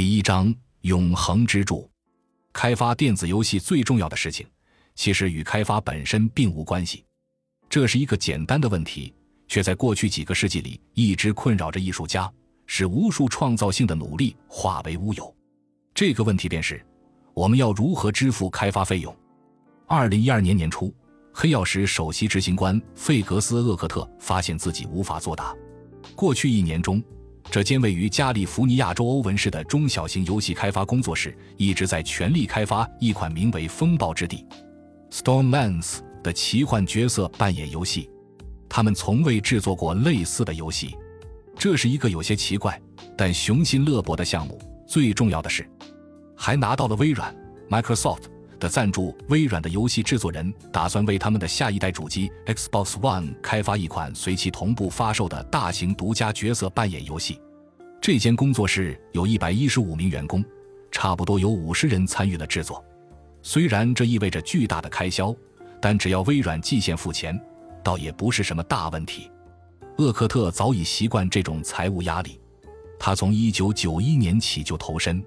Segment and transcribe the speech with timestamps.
[0.00, 1.86] 第一章：永恒之柱。
[2.54, 4.46] 开发电子游戏最重要的事情，
[4.94, 7.04] 其实与开发本身并无关系。
[7.68, 9.12] 这是一个简单的问题，
[9.46, 12.32] 却在过去几个世纪里一直困扰着艺术家，
[12.64, 15.36] 使无数创造性的努力化为乌有。
[15.92, 16.82] 这个问题便是：
[17.34, 19.14] 我们要如何支付开发费用？
[19.86, 20.90] 二零一二年年初，
[21.30, 25.54] 黑曜石首席执行官费格斯·厄克特发现自己无法作答。
[26.16, 27.04] 过去一年中，
[27.50, 34.46] 这间位于加利福尼亚州欧文市的中小型游戏开发工作室一直在全力开发一款名为《风暴之地》
[35.12, 38.08] （Stormlands） 的奇幻角色扮演游戏。
[38.68, 40.94] 他们从未制作过类似的游戏，
[41.58, 42.80] 这是一个有些奇怪
[43.16, 44.56] 但雄心勃勃的项目。
[44.86, 45.68] 最重要的是，
[46.36, 47.34] 还拿到了微软
[47.68, 48.22] （Microsoft）
[48.60, 49.16] 的赞助。
[49.28, 57.40] 微软的游戏制作人打算为他们的下一代主机 Xbox One 开发一款随其同步发售的大型独家角色扮演游戏。
[58.00, 60.44] 这间工作室有一百一十五名员工，
[60.92, 62.84] 差不多有五十人参与了制作。
[63.42, 65.34] 虽然这意味着巨大的开销，
[65.80, 67.38] 但只要微软季线付钱，
[67.82, 69.30] 倒也不是什么大问题。
[69.98, 72.40] 厄克特早已习惯这种财务压力，
[72.98, 75.22] 他从一九九一年起就投身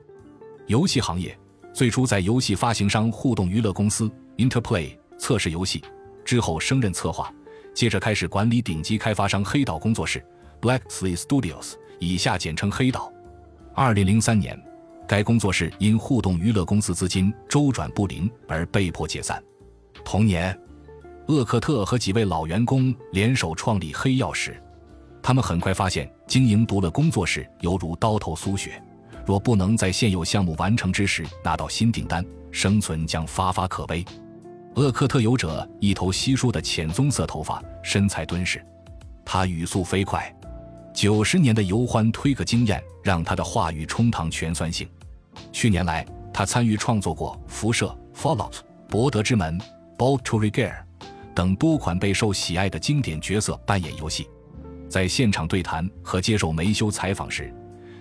[0.66, 1.38] 游戏行业，
[1.74, 5.84] 最初在游戏发行商互动娱乐公司 Interplay 测试游戏，
[6.24, 7.34] 之后升任策划，
[7.74, 10.24] 接着开始管理顶级开发商黑岛工作室
[10.62, 11.74] Black Slay Studios。
[12.00, 13.12] 以下简称黑岛。
[13.74, 14.62] 二零零三年，
[15.08, 19.42] 该工作室因互动娱乐公司资金周转不灵而被迫解散。
[20.06, 20.56] 同年，
[21.28, 24.62] 厄克特和几位老员工联手创立黑曜石。
[25.24, 28.80] 他们很快发现，经营独乐工作室犹如刀头苏血，
[29.26, 34.04] 若不能在现有项目完成之时拿到新订单，生存将发发可悲。
[34.76, 38.64] 厄克特有者一头稀疏的浅棕色头发，身材敦实，
[39.24, 40.34] 他语速飞快。
[40.94, 44.88] 九十年的游欢推个经验，让他的话语充当全酸性。
[45.52, 48.52] 去年来，他参与创作过《辐射》（Fallout）、
[48.90, 49.60] 《博德之门》
[49.98, 50.84] （Bolt to Regare）
[51.34, 54.28] 等多款备受喜爱的经典角色扮演游戏。
[54.88, 57.52] 在现场对谈和接受梅修采访时，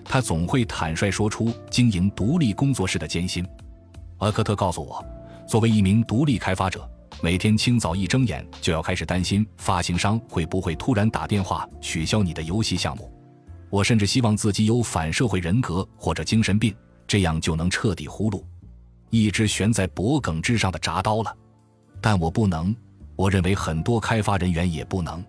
[0.04, 3.46] 他总会坦率说出经营独立工作室的艰辛。
[4.18, 5.04] 阿克特告诉我，
[5.46, 6.88] 作为一名独立开发者。
[7.22, 13.12] 每天清早一睁眼就要开始担心发行商会不会突然打电话取消你的游戏项目。
[13.70, 16.74] 我甚至希望自己有反社会人格或者精神病，
[17.06, 18.42] 这样就能彻底呼噜
[19.10, 21.32] 一只悬在脖梗之上的铡刀了。
[22.00, 22.74] 但我不能，
[23.14, 25.24] 我认为很多开发人员也不能。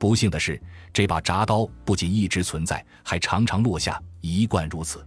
[0.00, 0.58] 不幸的是，
[0.94, 5.06] 这把铡刀不仅一直存在，还常常落下，一贯如此。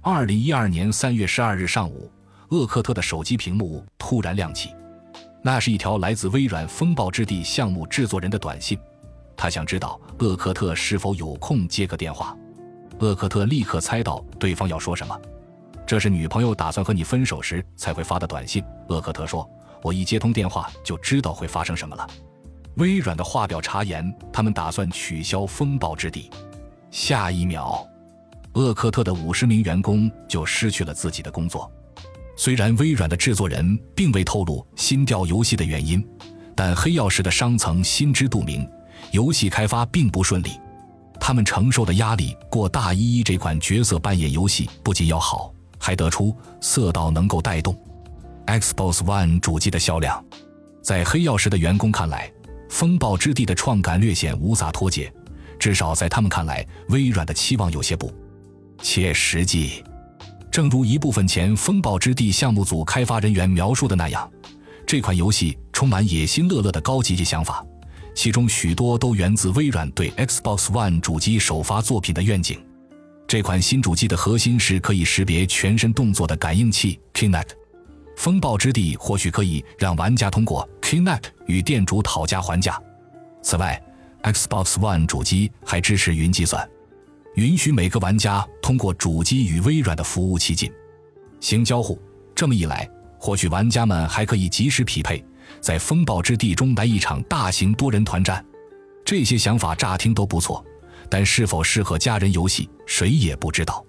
[0.00, 2.08] 二零一二年三月十二日上午，
[2.50, 4.70] 厄克特的手机屏幕突然亮起。
[5.42, 8.78] 那是一条来自微软《风暴之地》项目制作人的短信，
[9.36, 12.36] 他想知道厄克特是否有空接个电话。
[13.00, 15.20] 厄克特立刻猜到对方要说什么，
[15.84, 18.62] 这是女朋友打算和你分手时才会发的短信。
[18.90, 19.50] 厄克特说
[19.82, 22.08] ：“我一接通电话就知道会发生什么了。”
[22.76, 26.30] 微软的话表查言，他们打算取消《风暴之地》。
[26.90, 27.86] 下一秒，
[28.54, 31.70] 厄克特的五十名员工就失去了自己的工作。
[32.36, 36.02] 虽然微软的制作人并未透露新调游戏的原因，
[36.54, 38.66] 但黑曜石的商层心知肚明，
[39.10, 40.58] 游戏开发并不顺利，
[41.20, 42.94] 他们承受的压力过大。
[42.94, 47.76] 一一这款角色扮演游戏不仅要好，还得出色到能够带动
[48.46, 50.24] Xbox One 主机的销量。
[50.82, 52.26] 在黑曜石的员工看来，
[52.70, 55.12] 《风暴之地》的创感略显无杂脱节，
[55.58, 58.14] 至少在他们看来，微软的期望有些不
[58.80, 59.84] 切实际。
[60.50, 64.30] 正如一部分前《风暴之地》项目组开发人员描述的那样，
[64.86, 67.64] 这款游戏充满野心乐乐的高级想法，
[68.14, 72.64] 其中许多都源自微软对 Xbox One 主机首发作品的愿景。
[73.26, 77.42] 这款新主机的核心是可以识别全身动作的感应器 Kinect。
[78.20, 82.78] 《风暴之地》或许可以让玩家通过 Kinect 与店主讨价还价。
[83.40, 83.82] 此外
[84.22, 86.68] ，Xbox One 主机还支持云计算。
[87.36, 90.70] 允许每个玩家通过主机与微软的服务器进
[91.40, 91.98] 行交互。
[92.34, 92.86] 这么一来，
[93.18, 95.24] 或许玩家们还可以及时匹配，
[95.62, 98.44] 在风暴之地中来一场大型多人团战。
[99.02, 100.62] 这些想法乍听都不错，
[101.08, 103.82] 但是否适合家人游戏，谁也不知道。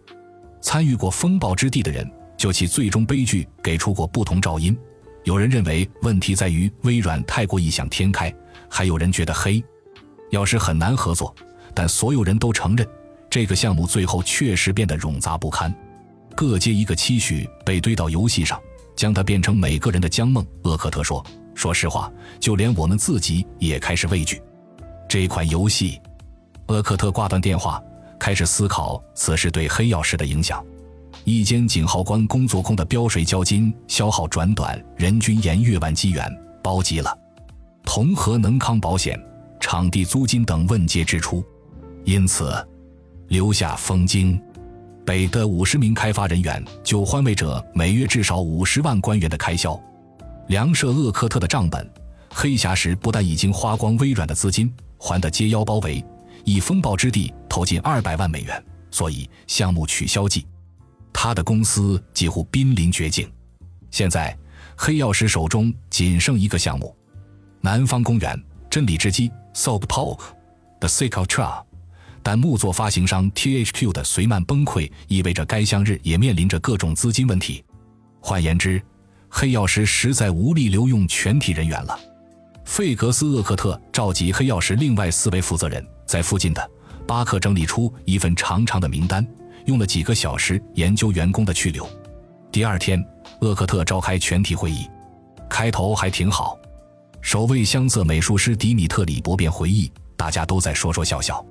[0.62, 2.10] 参与过风暴之地的人，
[2.42, 4.76] 就其最终悲剧给出过不同噪音。
[5.26, 8.34] 有人认为问题在于微软太过异想天开，
[8.68, 9.64] 还有人觉得黑
[10.32, 11.36] 要是很难合作。
[11.76, 12.88] 但所有人都承认。
[13.30, 15.72] 这个项目最后确实变得冗杂不堪，
[16.36, 18.60] 各接一个期许被堆到游戏上，
[18.96, 20.44] 将它变成每个人的将梦。
[20.64, 21.24] 厄克特说
[21.54, 24.42] ：“说实话，就连我们自己也开始畏惧
[25.08, 26.02] 这款游戏。”
[26.70, 27.80] 厄克特挂断电话，
[28.18, 30.66] 开始思考此事对黑曜石的影响。
[31.24, 36.28] 一间井号关工作空的标水交金消耗转短，人均沿月万机元，
[36.64, 37.16] 包机了。
[37.84, 39.20] 同和能康保险、
[39.60, 41.44] 场地租金等问接支出，
[42.06, 42.52] 因此
[43.28, 44.42] 留下封京
[45.06, 49.80] 北的五十名开发人员就换位者每月至少五十万官员的开销。
[50.48, 51.88] 梁舍厄克特的账本，
[52.34, 56.04] 黑匣时不但已经花光微软的资金，还得接腰包围，
[56.46, 60.46] 以风暴之地投进二百万美元，所以项目取消计，
[61.14, 63.32] 他的公司几乎濒临绝境。
[63.90, 64.38] 现在
[64.76, 66.96] 黑曜石手中仅剩一个项目。
[67.60, 71.64] 南方公园、真理之基、Soap Talk，The s i c k Ultra，
[72.24, 77.64] 但木作发行商 THQ 的随曼崩溃意味着该项日也面临着各种资金问题。
[78.20, 78.82] 换言之，
[79.30, 82.00] 黑曜石实在无力留用全体人员了。
[82.64, 86.72] 费格斯厄克特召集黑曜石另外四位负责人，在附近的
[87.08, 89.28] 巴克整理出一份长长的名单，
[89.66, 91.88] 用了几个小时研究员工的去留。
[92.52, 93.04] 第二天，
[93.42, 94.90] 厄克特召开全体会议，
[95.50, 96.58] 开头还挺好。
[97.22, 101.46] 首位香色美术师迪米特里博便回忆，大家都在说说笑笑。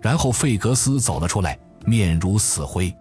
[0.00, 2.94] 然后费格斯走了出来，面如死灰。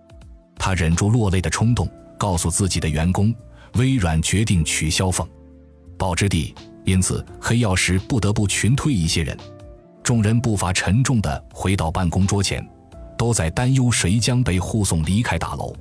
[0.58, 1.88] 他忍住落泪的冲动，
[2.18, 3.34] 告诉自己的员工，
[3.76, 5.28] 微软决定取消风
[5.98, 6.56] 暴之地，
[6.86, 9.38] 因此黑曜石不得不群退一些人。
[10.02, 12.68] 众人步伐沉重地回到办公桌前，
[13.18, 15.76] 都在担忧谁将被护送离开大楼。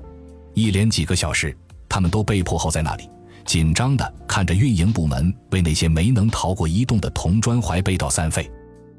[0.55, 1.57] 一连几个小时，
[1.89, 3.09] 他们都被迫候在那里。
[3.45, 8.51] 紧张地看着运营部门为那些没能逃过移动的铜砖怀背道三废。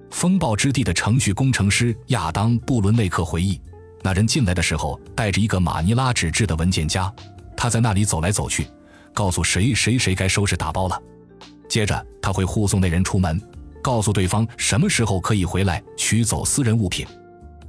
[0.10, 3.60] 风暴之地的程序工程师亚当·布伦内克回忆，
[4.04, 7.13] 那人进来的时候带着一个马尼拉纸质的文件夹，
[7.57, 8.66] 他在那里走来走去，
[9.13, 10.98] 告诉谁谁谁该收拾打包了。
[11.68, 13.42] 接着他会护送那人出门，
[13.84, 17.06] 告诉对方什么时候可以回来取走私人物品。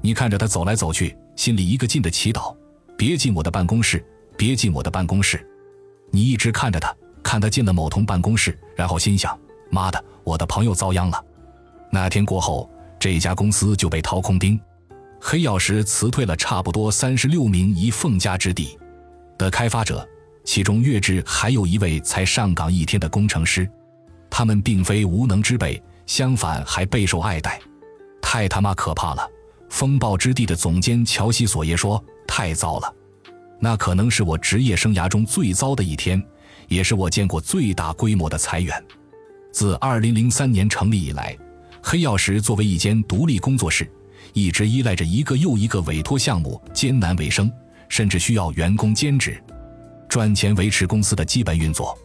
[0.00, 2.56] 你看着他走来走去，心里一个劲的祈祷：
[2.96, 4.04] 别进我的办公室，
[4.36, 5.44] 别进我的办公室。
[6.10, 9.38] 你一直看着他，看他进了某同办公室，然后心想
[9.70, 11.24] ：“妈的，我的朋友遭殃了。”
[11.90, 14.58] 那天过后，这家公司就被掏空钉。
[15.20, 18.78] 黑曜石辞退了差不多三十六名一凤家之地
[19.36, 20.08] 的开发者，
[20.44, 23.68] 其中月至还有一位才上岗一天的工程师。
[24.30, 27.60] 他们并非无能之辈，相反还备受爱戴。
[28.22, 29.28] 太他妈可怕了！
[29.68, 32.94] 风暴之地的总监乔西索耶说：“太糟了。”
[33.60, 36.22] 那可能是我职业生涯中最糟的一天，
[36.68, 38.84] 也是我见过最大规模的裁员。
[39.52, 41.36] 自2003年成立以来，
[41.82, 43.90] 黑曜石作为一间独立工作室，
[44.32, 47.50] 一直依赖着一个又一个委托项目艰难为生，
[47.88, 49.42] 甚至需要员工兼职
[50.08, 51.98] 赚钱维持公司的基本运作。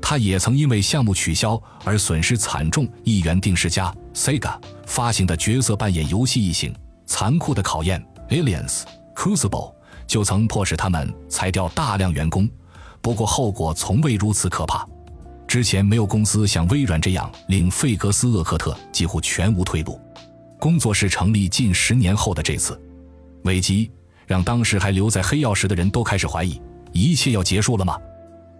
[0.00, 2.88] 他也曾因为项目取消而损失惨重。
[3.02, 4.56] 一元定时家 Sega
[4.86, 6.72] 发行的角色扮演游戏《异形：
[7.06, 8.82] 残酷的考验》Aliens
[9.14, 9.74] Crucible。
[10.06, 12.48] 就曾迫使他们裁掉大量员工，
[13.00, 14.86] 不过后果从未如此可怕。
[15.48, 20.00] 之前没有公司像微软这样令费格斯厄克特几乎全无退路。
[20.60, 22.80] 工作室成立近十年后的这次
[23.42, 23.90] 危机，
[24.26, 26.62] 让当时还留在黑曜石的人都开始怀疑：
[26.92, 27.98] 一切要结束了吗？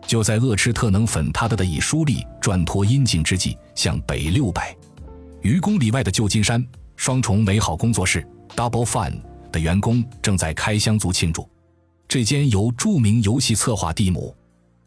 [0.04, 4.76] 就在厄吃特能粉他的的以书立转脱阴境之际，向北六百
[5.42, 6.64] 余公里外的旧金山
[6.96, 8.26] 双重美好工作室
[8.56, 9.20] Double Fun。
[9.52, 11.48] 的员工正在开箱族庆祝。
[12.06, 14.36] 这间由著名游戏策划蒂姆·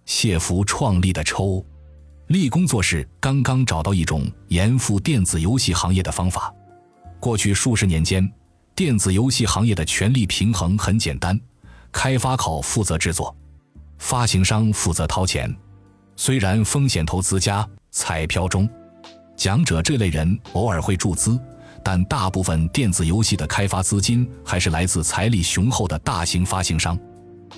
[0.06, 1.66] 谢弗创立的抽
[2.28, 6.54] 力工作室刚刚找到一种严复电子游戏行业的方法。
[7.20, 8.32] 过去数十年间，
[8.76, 11.40] 电子游戏行业的权力平衡很简单：
[11.92, 13.36] 开发口负责制作，
[13.98, 15.52] 发行商负责掏钱。
[16.16, 18.70] 虽然风险投资家、彩票中
[19.36, 21.40] 奖者这类人偶尔会注资。
[21.84, 26.98] 但大部分电子游戏的开发资金还是来自财力雄厚的大型发行商。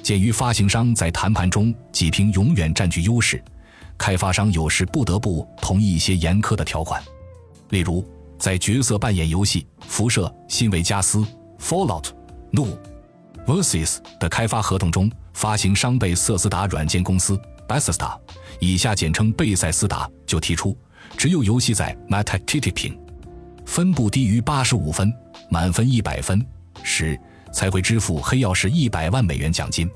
[0.02, 3.44] 鉴于发行商在谈判中几平永远占据优势，
[3.98, 7.04] 开发商有时不得不同意一些严苛的条款。
[7.70, 8.06] 例如，
[8.38, 11.20] 在角色扮演游戏《辐射：新维加斯》
[11.60, 12.10] （Fallout:
[12.52, 12.78] New
[13.46, 18.18] Versus） 的开发合同中，发行商贝瑟斯达软件公司 （Bethesda）（
[18.60, 20.78] 以下简称贝塞斯达）就提出，
[21.18, 22.98] 只有游戏在 Metacritic。
[23.66, 25.14] 分不低于八十五分，
[25.50, 26.46] 满分一百分
[26.84, 27.20] 时
[27.54, 29.90] 才会支付黑曜石一百万美元奖金。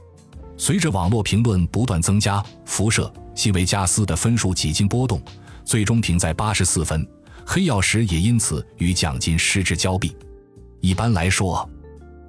[0.58, 5.22] 随着网络评论不断增加，辐射新维加斯的分数几经波动，
[5.66, 7.06] 最终停在八十四分。
[7.46, 10.16] 黑曜石也因此与奖金失之交臂。
[10.80, 11.70] 一般来说，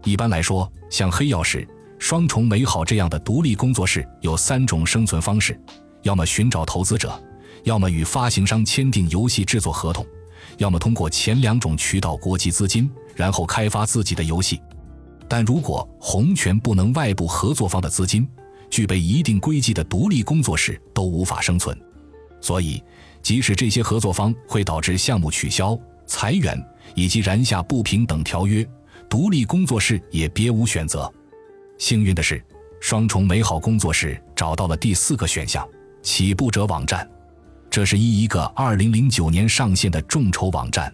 [0.04, 1.66] 一般来说，像黑曜石、
[1.98, 5.58] 双重美好这样的独立工作室有三种生存方式：
[6.02, 7.18] 要么寻找投资者，
[7.64, 10.04] 要么与发行商签订游戏制作合同。
[10.58, 14.60] 要么通过前两种渠道国际资金，然后开发自己的游戏。
[15.28, 18.26] 但如果红泉不能外部合作方的资金，
[18.70, 21.76] 具备一定规矩的独立工作室都无法生存。
[22.40, 22.82] 所以，
[23.22, 26.56] 即使这些合作方会导致项目取消、裁员
[26.94, 28.64] 以及然下不平等条约，
[29.08, 31.12] 独立工作室也别无选择。
[31.78, 32.42] 幸运的是，
[32.80, 35.66] 双重美好工作室找到了第四个选项——
[36.02, 37.08] 起步者网站。
[37.76, 40.90] 这是一一个2009年上线的众筹网站，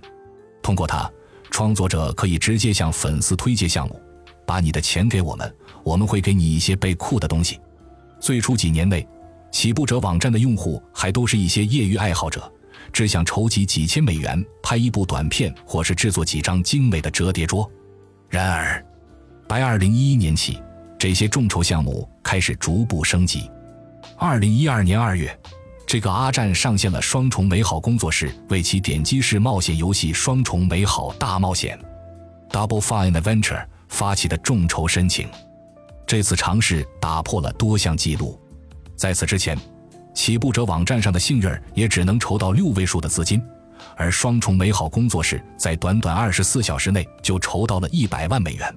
[0.60, 1.08] 通过它，
[1.48, 4.02] 创作者可以直接向粉丝推荐项目。
[4.44, 7.60] 把你的钱给我们，我们会给你一些被酷的东西。
[8.18, 9.06] 最初几年内，
[9.52, 12.52] 起步者网站的用户还都是一些业余爱好者，
[12.92, 17.70] 只想筹集几千美元拍一部短片，或是制作几张精美的折叠桌。
[18.28, 18.84] 然而，
[19.46, 20.60] 白2011年起，
[20.98, 23.48] 这些众筹项目开始逐步升级。
[24.18, 25.38] 2012年2月，
[25.92, 31.78] 这个阿站上线了双重美好工作室为其点击式冒险游戏《双重美好大冒险》
[32.50, 33.62] （Double Fine Adventure）。
[33.88, 35.28] 发起的众筹申请，
[36.06, 38.40] 这次尝试打破了多项记录。
[38.96, 39.54] 在此之前，
[40.14, 43.42] 起步者网站上的幸运儿也只能筹到六位数的资金，
[43.94, 48.74] 而双重美好工作室在短短二十四小时内就筹到了一百万美元。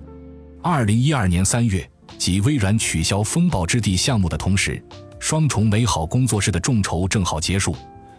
[0.61, 4.83] 二零一二年三月，即微软取消风暴之地项目的同时，
[5.19, 7.75] 双重美好工作室的众筹正好结束。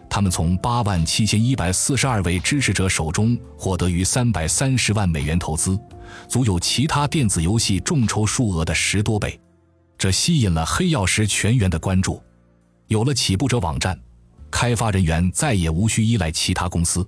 [0.09, 5.77] 他们从八万七千一百四十二位支持者手中获得逾三百三十万美元投资，
[6.29, 9.39] 足有其他电子游戏众筹数额的十多倍。
[9.97, 12.21] 这吸引了黑曜石全员的关注。
[12.87, 13.99] 有了起步者网站，
[14.49, 17.05] 开发人员再也无需依赖其他公司，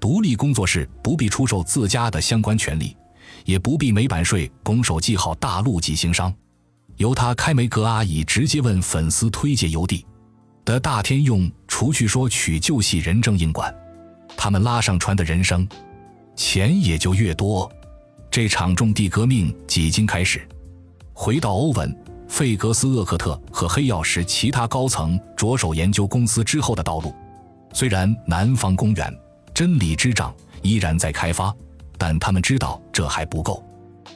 [0.00, 2.96] 独立工作室不必出售自家的相关权利，
[3.44, 6.34] 也不必每版税拱手记号大陆级行商。
[6.96, 10.04] 由他开梅格阿姨直接问粉丝推荐邮递。
[10.64, 13.74] 的大天用，除去说取旧戏人证硬管，
[14.36, 15.68] 他们拉上船的人生，
[16.34, 17.70] 钱也就越多。
[18.30, 20.46] 这场种地革命几经开始。
[21.12, 21.94] 回到欧文、
[22.26, 27.14] 费格斯、厄克特和黑曜石其他高层着手研究公司之后的道路。
[27.72, 29.14] 虽然南方公园、
[29.52, 31.54] 真理之掌依然在开发，
[31.98, 33.62] 但他们知道这还不够。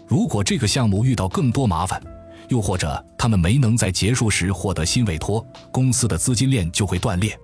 [0.06, 2.02] 如果这个项目遇到更多麻烦，
[2.48, 7.38] 又或者他们没能在结束时获得新委托，公司的资金链就会断裂，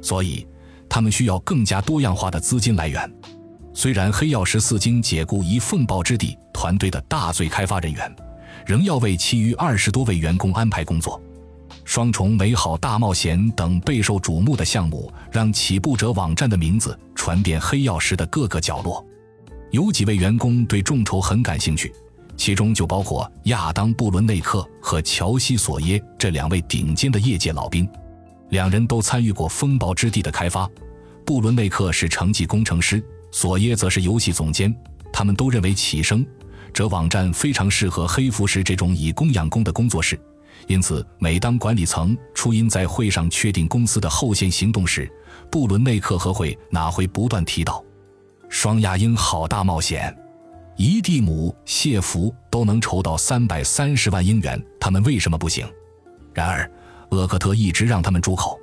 [0.00, 0.46] 所以
[0.88, 3.10] 他们需要更加多样化的资金来源。
[3.74, 8.14] 虽然黑曜石四经解雇一风暴之地团队的大罪开发人员，
[8.66, 11.20] 仍要为其余二十多位员工安排工作。
[11.84, 19.04] 双重美好大冒险等备受瞩目的项目，让起步者网站的名字传遍黑曜石的各个角落。
[19.70, 21.90] 有几位员工对众筹很感兴趣。
[22.36, 27.88] 其中就包括亚当·布伦内克和乔西·索耶这两位顶尖的业界老兵，
[28.48, 30.68] 两人都参与过《风暴之地》的开发。
[31.24, 34.74] 布伦内克是城际工程师，索耶则是游戏总监。
[35.12, 36.26] 他们都认为起生
[36.72, 40.18] 者网站非常适合黑服石这种以工养工的工作室，
[40.66, 45.10] 因此每当管理层初音在会上确定公司的后线行动时，
[45.50, 47.84] 布伦内克和会哪会不断提到
[48.48, 50.16] “双亚鹰好大冒险”。
[50.84, 55.64] 伊蒂姆、谢弗都能筹到三百三十万英元，他们为什么不行？
[56.34, 56.68] 然而，
[57.10, 58.58] 厄克特一直让他们住口。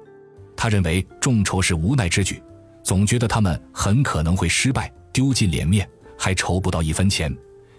[0.53, 2.43] 他认为众筹是无奈之举，
[2.83, 7.33] 总觉得他们很可能会失败，丢尽脸面，还筹不到一分钱。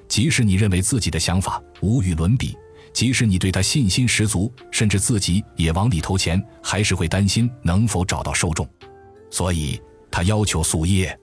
[0.08, 2.56] 即使你认为自己的想法无与伦比，
[2.94, 8.66] 即使你对他信心十足，甚至自己也往里投钱，还是会担心能否找到受众。
[9.30, 9.78] 所以
[10.10, 11.14] 他要求素叶。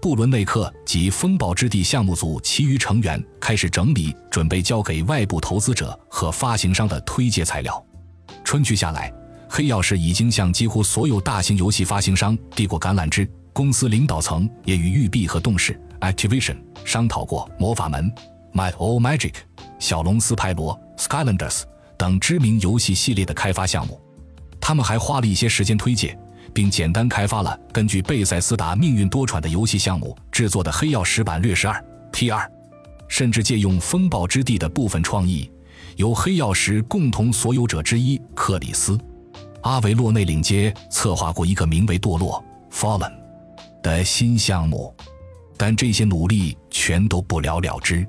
[0.00, 7.84] 布伦内克及风暴之地项目组其余成员开始整理准备交给外部投资者和发行商的推介材料。
[8.44, 9.12] 春去夏来，
[9.48, 13.28] 黑曜石已经向几乎所有大型游戏发行商递过橄榄枝。
[13.52, 18.08] 公司领导层也与育碧和动视 （Activision） 商讨过《魔法门》
[18.56, 19.34] （My All Magic）、
[19.80, 21.62] 小龙斯派罗 （Skylanders）
[21.96, 24.00] 等知名游戏系列的开发项目。
[24.60, 26.16] 他们还花了一些时间推介。
[26.58, 32.44] 并简单开发了根据贝塞斯达命运多舛的游戏项目制作的《黑曜石版掠食二》P2，
[33.06, 35.48] 甚至借用《风暴之地》的部分创意，
[35.94, 38.96] 由黑曜石共同所有者之一克里斯·
[39.62, 42.44] 阿维洛内领街策划过一个名为《堕落》
[42.76, 43.12] （Fallen）
[43.80, 44.92] 的新项目，
[45.56, 48.04] 但这些努力全都不了了之。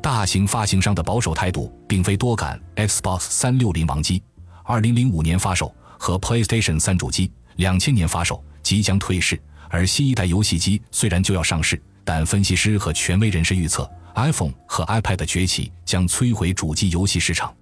[0.00, 4.22] 大型发行商的保守态度并非多感，Xbox 三六零王机
[4.62, 7.30] 二零零五年发售和 PlayStation 三主机。
[7.56, 9.40] 两千年发售，即将退市。
[9.70, 17.52] 而新一代游戏机虽然就要上市，但分析师和权威人士预测，iPhone 和 iPad 的崛起将摧毁主机游戏市场。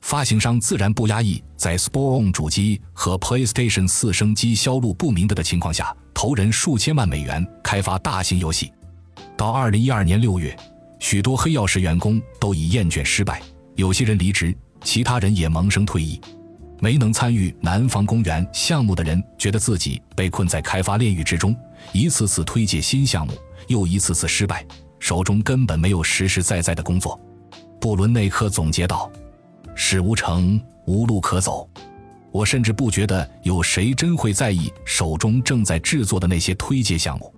[0.00, 8.72] 发行商自然不压抑在 Spawn 主机和 PlayStation 四升机销路不明的的情况下，投人数千万美元开发大型游戏。
[9.36, 10.56] 到二零一二年六月，
[10.98, 13.42] 许多黑曜石员工都已厌倦失败，
[13.76, 16.18] 有些人离职，其他人也萌生退役。
[16.80, 21.54] 没能参与南方公园项目的人，觉得自己被困在开发炼狱之中，
[21.92, 23.34] 一次次推介新项目，
[23.68, 24.64] 又一次次失败，
[24.98, 27.20] 手中根本没有实实在在的工作。
[27.78, 29.10] 布伦内克总结道
[29.76, 31.68] ：“事无成，无路可走。
[32.32, 37.34] 我甚至不觉得有谁真会在意手中正在制作的那些推介项目。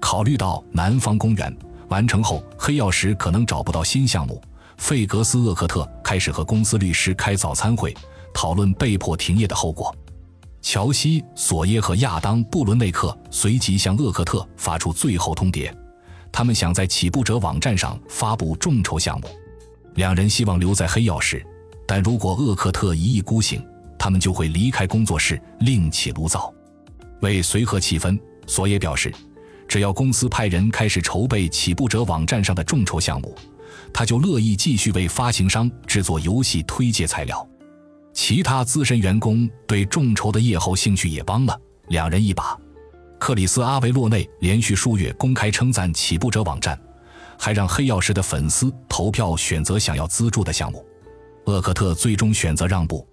[0.00, 1.54] 考虑到南方公园
[1.88, 4.40] 完成后，黑曜石可能找不到新项目，
[4.78, 7.94] 费格斯厄克特开始和公司律师开早餐会。”
[8.40, 9.92] 讨论被迫停业的后果，
[10.62, 15.74] 乔西·索耶和亚当·布伦内克随即向厄克特发出最后通牒，
[16.30, 19.26] 他们想在起步者网站上发布众筹项目。
[19.96, 21.44] 两人希望留在黑曜石，
[21.84, 23.60] 但如果厄克特一意孤行，
[23.98, 26.54] 他们就会离开工作室，另起炉灶。
[27.22, 28.16] 为随和气氛，
[28.46, 29.12] 索耶表示，
[29.66, 33.34] 只要公司派人开始筹备起步者网站上的众筹项目，
[33.92, 37.44] 他就乐意继续为发行商制作游戏推介材料。
[38.12, 42.58] 其他资深员工对众筹的夜后兴趣也帮了两人一把。
[43.18, 46.78] 克里斯·阿维洛内连续数月公开称赞起步者网站，
[47.38, 50.84] 还让黑曜石的粉丝投票选择想要资助的项目。
[51.46, 53.06] 厄克特最终选择让步。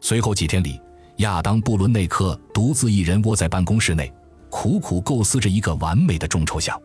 [0.00, 0.80] 随后几天里，
[1.16, 4.12] 亚当·布伦内克独自一人窝在办公室内，
[4.50, 6.80] 苦苦构思着一个完美的众筹项。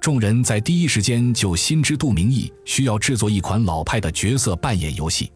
[0.00, 5.30] 众人在第一时间就心知肚明，意需要制作一款老派的角色扮演游戏。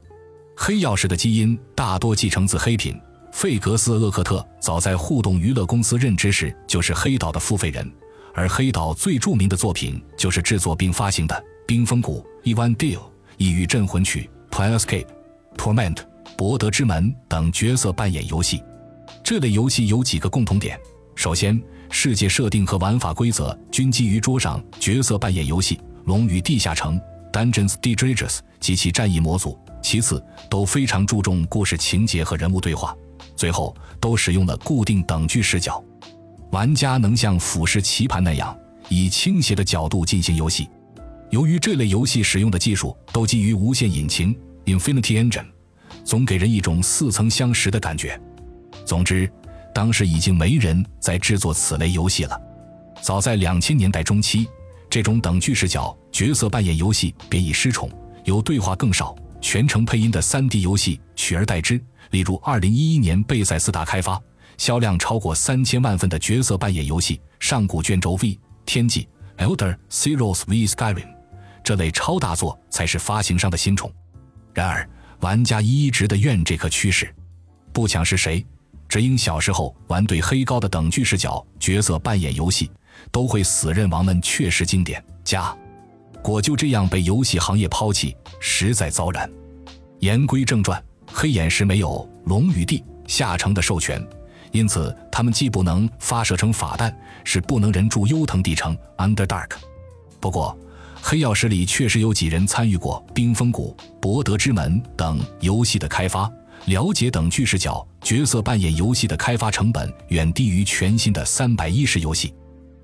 [0.57, 2.99] 黑曜石的基因大多继承自黑品。
[3.31, 7.93] 费格斯·厄克特早在互动娱乐公司任职时就是黑岛的付费人，
[8.33, 11.35] 而黑岛最著名的作品就是制作并发行的
[11.67, 12.97] 《冰封谷》《Evan Deal》
[13.37, 14.31] 《异域镇魂曲》
[14.79, 15.05] 《Planescape》
[15.59, 15.95] 《Torment》
[16.35, 18.63] 《博德之门》等角色扮演游戏。
[19.23, 20.79] 这类游戏有几个共同点：
[21.15, 26.99] 首先，世界设定和玩法规则均基于桌上角色扮演游戏《龙与地下城》
[27.31, 29.59] （Dungeons d Dragons） 及其战役模组。
[29.89, 32.93] 其次，都非常注重故事情节和人物对话。
[33.37, 35.81] 最后，都使用了固定等距视角，
[36.51, 40.69] 玩家能像俯视棋盘那样以倾斜的角度进行游戏。
[41.31, 45.47] 由于这类游戏使用的技术都基于无限引擎 （Infinity Engine），
[46.03, 48.21] 总给人一种似曾相识的感觉。
[48.85, 49.31] 总之，
[49.73, 52.37] 当时已经没人在制作此类游戏了。
[53.01, 54.49] 早在两千年代中期，
[54.91, 57.89] 这种等距视角角色扮演游戏便已失宠，
[58.25, 59.15] 由对话更少。
[59.47, 61.81] 全程配音的 3D 游戏取而代之，
[62.11, 64.21] 例如2011年贝塞斯达开发、
[64.59, 69.09] 销量超过三千万份的角色扮演游戏《上古卷轴 V 天际》
[69.47, 71.07] （Elder Scrolls V Skyrim）
[71.63, 73.89] 这类超大作才是发行商的新宠。
[74.53, 77.15] 然而，玩家一直的怨这个趋势，
[77.73, 78.45] 不抢是谁？
[78.89, 82.69] 只因小时候玩对黑高的等距视角角色扮演游戏，
[83.13, 85.01] 都会死认王们确实经典。
[85.23, 85.57] 加。
[86.21, 89.31] 果就这样被游戏行业抛弃，实在遭然。
[90.01, 94.05] 言归正传，黑眼石没有龙与地下城的授权，
[94.53, 96.95] 因此他们既不能发射成法弹，
[97.25, 99.53] 是不能人住幽藤地城 Underdark。
[100.21, 100.57] 不过，
[101.01, 106.31] 黑曜石里确实有几人参与过《冰封谷》《博德之门》等游戏的开发，
[106.67, 112.35] 了解等巨视角角色扮演游戏的开发成本远低于全新的三百一十游戏。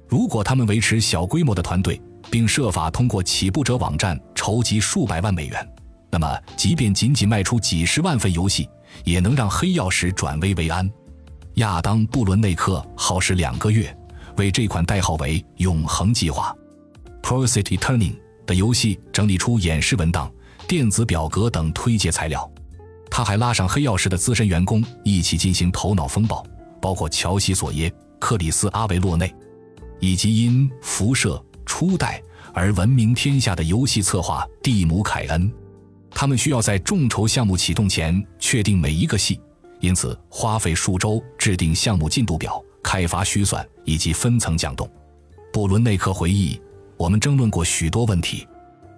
[0.06, 2.00] 如果他们维持小规模的团队，
[2.32, 5.72] 并设法通过起步者网站筹集数百万美元，
[6.10, 8.66] 那么即便仅仅卖出几十万份游戏，
[9.04, 10.90] 也能让黑曜石转危为安。
[11.56, 13.94] 亚当·布伦内克耗时两个月，
[14.38, 16.56] 为这款代号为“永恒计划
[17.22, 20.32] ”（Procity Turning） 的游戏整理出演示文档、
[20.66, 22.50] 电子表格等推介材料。
[23.10, 26.42] 他还拉上黑曜石的资深员工一起进行头脑风暴，
[26.80, 29.30] 包括乔西·索耶、克里斯·阿维洛内，
[30.00, 31.38] 以及因辐射。
[31.64, 32.22] 初代
[32.52, 35.50] 而闻名天下的游戏策划蒂姆·凯恩，
[36.10, 39.40] 他们需要在众筹项目启动前确定每一个系，
[39.80, 44.88] 因此花费数周制定项目进度表、开发预算以及分层讲动。
[45.52, 46.60] 布伦内克回忆
[46.96, 48.46] ：“我们争论过许多问题，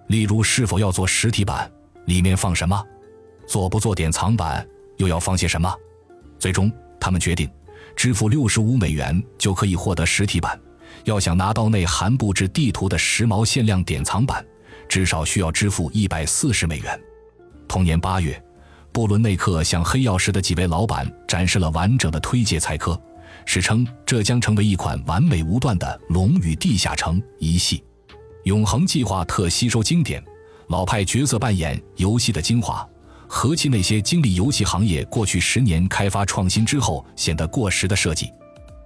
[0.07, 1.71] 例如是否要做实体版，
[2.05, 2.81] 里面放什么；
[3.47, 4.65] 做不做典藏版，
[4.97, 5.73] 又要放些什么。
[6.37, 7.49] 最终，他们决定
[7.95, 10.59] 支付六十五美元就可以获得实体版。”
[11.03, 14.43] 要想拿到内含布置地图的时髦限量典藏版，
[14.87, 16.99] 至少需要支付一百四十美元。
[17.67, 18.41] 同年八月，
[18.91, 22.99] 布伦内克向黑曜石的几位老板展示了完整的推介菜科，
[23.45, 27.83] 史称这将成为一款完美无断的《龙与地下城》一系。
[28.43, 30.23] 永恒计划特吸收经典
[30.67, 32.87] 老派角色扮演游戏的精华，
[33.27, 38.31] 和其那些经历游戏行业过去十年开发创新之后显得过时的设计。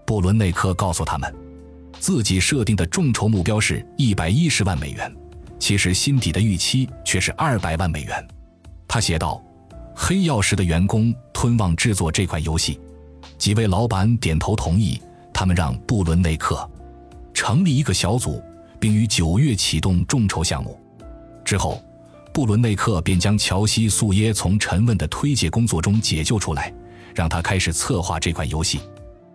[0.06, 1.49] 布伦内克告诉他们。
[2.00, 5.14] 自己设定的众筹目标是一百一十万美元，
[5.60, 8.28] 其实心底的预期却是二百万美元。
[8.88, 9.44] 他写道
[9.96, 12.80] ：“黑曜石的员工吞望制作这款游戏，
[13.38, 15.00] 几位老板点头同意。
[15.32, 16.70] 他们让布伦内克
[17.34, 18.44] 成立一个小组，
[18.78, 20.78] 并于九月启动众筹项目。
[21.46, 21.82] 之后，
[22.34, 26.74] 布伦内克便将乔西·素耶从沉稳的推介工作中解救出来，
[27.16, 28.82] 让他开始策划这款游戏。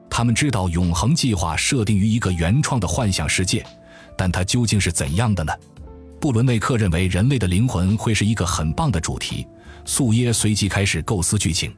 [0.09, 3.65] 他们知道永恒计划设定于一个原创的幻想世界，
[4.17, 5.53] 但它究竟是怎样的呢？”
[6.21, 9.47] 布伦内克认为人类的灵魂会是一个很棒的主题。
[9.85, 11.75] 素耶随即开始构思剧情。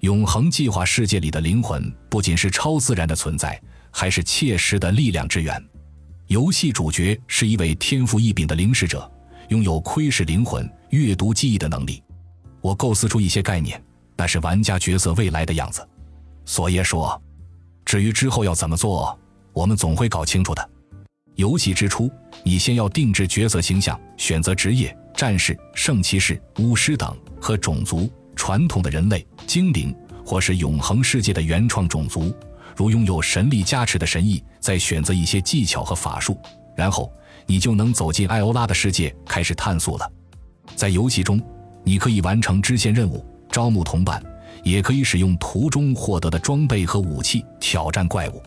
[0.00, 3.60] 永恒计划世界里的灵魂不仅是超自然的存在，
[3.92, 5.64] 还是切实的力量之源。
[6.26, 9.08] 游戏主角是一位天赋异禀的灵视者，
[9.50, 12.02] 拥有窥视灵魂、阅读记忆的能力。
[12.60, 13.80] 我构思出一些概念，
[14.16, 15.88] 那是玩家角色未来的样子。
[16.44, 17.22] 索耶说
[17.86, 19.18] ：“至于之后要怎么做，
[19.54, 20.70] 我们总会搞清楚的。”
[21.36, 22.10] 游戏之初，
[22.42, 29.94] 你先要定制角色形象，选择职业、战士、圣骑士、巫师等和种族，传统的人类、精灵，
[30.24, 32.34] 或是永恒世界的原创种族，
[32.74, 34.42] 如拥有神力加持的神异。
[34.58, 36.36] 再选择一些技巧和法术，
[36.74, 37.12] 然后
[37.46, 40.12] 你就能走进艾欧拉的世界，开始探索了。
[40.74, 41.40] 在游戏中，
[41.84, 44.20] 你可以完成支线任务、招募同伴，
[44.66, 48.42] 也可以使用途中获得的装备和武器挑战怪物。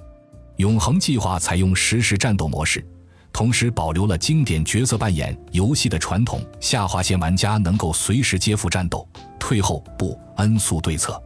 [0.57, 2.85] 永恒计划采用实时战斗模式，
[3.31, 6.41] 同时保留了经典角色扮演游戏的传统。
[6.59, 9.07] 下划线玩家能够随时接付战斗、
[9.39, 11.17] 退后不恩速对策。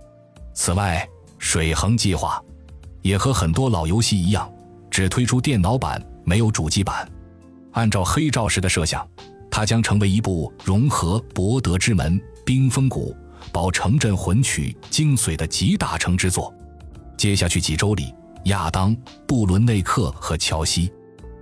[0.53, 1.03] 此外，
[1.39, 2.39] 水恒计划
[3.01, 4.47] 也和很多老游戏一样，
[4.91, 7.09] 只推出电脑版，没有主机版。
[7.71, 9.07] 按照黑曜石的设想，
[9.49, 12.13] 它将成为一部融合《博德之门》
[12.45, 13.11] 《冰封谷》
[13.53, 16.53] 《宝城镇魂曲》精髓的集大成之作。
[17.15, 18.13] 接下去几周里。
[18.47, 18.93] 亚当、
[19.25, 20.89] 布伦内克和乔西·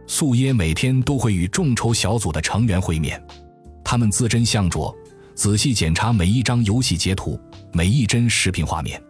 [0.05, 3.19] 素耶每天都会与众筹小组的成员会面，
[3.83, 4.95] 他们字斟相酌，
[5.33, 7.39] 仔细检查每一张游戏截图、
[7.73, 9.01] 每一帧视频画面，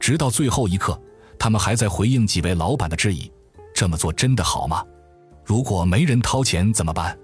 [0.00, 1.00] 直到最后一刻，
[1.38, 3.30] 他们还在回应几位老板的质疑：
[3.72, 4.82] 这么做真的好吗？
[5.44, 7.16] 如果没人掏钱怎么办？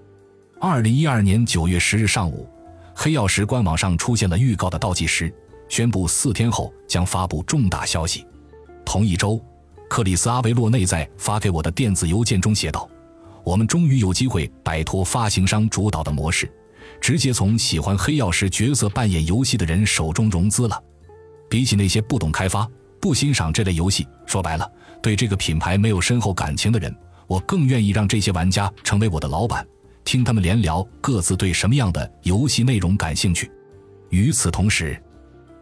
[0.61, 2.49] 二零一二年九月十日上午，
[2.95, 5.33] 黑曜石官网上出现了预告的倒计时，
[5.69, 8.27] 宣布四天后将发布重大消息。
[8.85, 9.43] 同一周。
[9.87, 12.89] 克里斯·阿维洛内在发给我的电子邮件中写道
[13.45, 16.51] ：“我们终于有机会摆脱发行商主导的模式，
[17.01, 20.83] 直接从喜欢黑曜石角色扮演游戏的人手中融资了。
[21.49, 24.69] 比起那些不懂开发、不欣赏这类游戏，说白了，
[25.01, 26.93] 对这个品牌没有深厚感情的人，
[27.29, 29.65] 我更愿意让这些玩家成为我的老板，
[30.05, 33.51] 听他们连聊各自对什么样的游戏内容感兴趣。
[34.11, 35.01] 与此同时。”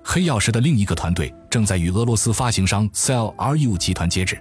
[0.04, 4.36] 黑曜石的另一个团队正在与俄罗斯发行商 Cell.ru 集团接旨。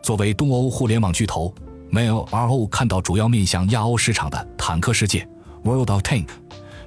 [0.00, 1.52] 作为东欧互联网巨头
[1.90, 5.28] ，Mail.ro 看到主要面向亚欧市场的坦克世界
[5.64, 6.28] World of Tank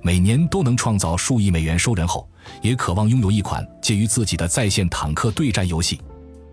[0.02, 2.26] 每年都能创造数亿美元收人后，
[2.62, 6.00] 也渴望拥有一款介于自己的在线坦克对战游戏。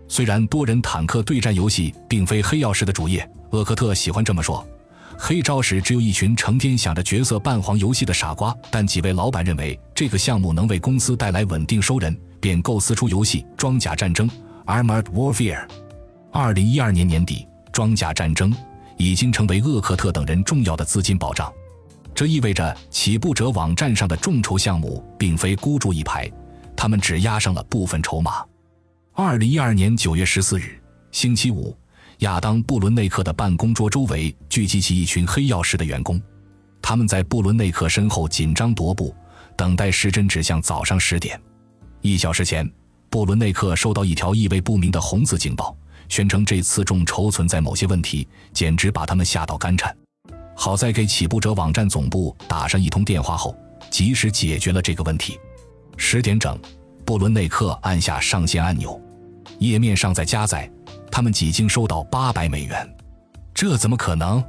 [0.08, 4.66] 虽然多人坦克对战游戏并非黑曜石的主业，厄克特喜欢这么说。
[5.18, 14.28] 黑招时只有一群成天想着角色扮黄游戏的傻瓜，但几位老板认为这个项目能为公司带来稳定收人，便构思出游戏《装甲战争》
[14.66, 15.68] （Armored Warfare）。
[16.32, 18.50] 二零一二年年底，《装甲战争》
[18.96, 21.52] 已经成为厄克特等人重要的资金保障。
[22.14, 26.32] 这意味着起步者网站上的众筹项目并非孤注一掷，
[26.76, 28.44] 他们只押上了部分筹码。
[29.14, 31.76] 二零一二年九月十四日，星期五。
[32.22, 36.22] 亚当·布伦内克的办公桌周围聚集起一群黑曜石的员工，
[36.80, 39.12] 他们在布伦内克身后紧张踱步，
[39.56, 41.40] 等待时针指向早上十点。
[42.00, 42.68] 一小时前，
[43.10, 45.76] 布伦内克收到一条意味不明的红色警报，
[46.08, 49.92] 宣称这次众筹存在某些问题，简直把他们吓到肝颤。
[50.54, 53.52] 好在给起步者网站总部打上一通电话后，
[53.90, 55.40] 及时解决了这个问题。
[55.96, 56.56] 十点整，
[57.04, 59.00] 布伦内克按下上线按钮，
[59.58, 60.70] 页面上在加载。
[61.12, 62.88] 他们几经收到八百美元，
[63.52, 64.42] 这怎么可能？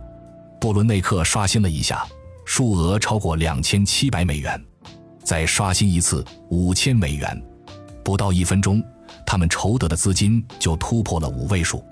[0.61, 2.07] 布伦内克刷新了一下，
[2.45, 4.59] 数额超过两千七百美元。
[5.25, 7.43] 再刷新一次，五千美元。
[8.01, 8.81] 不到一分钟，
[9.25, 11.83] 他们筹得的资金就突破了五位数。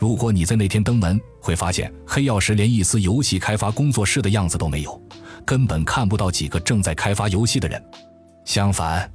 [0.00, 5.00] 如果你在那天登门，会发现黑曜石连一丝游戏开发工作室的样子都没有，
[5.44, 7.80] 根本看不到几个正在开发游戏的人。
[8.44, 9.08] 相反，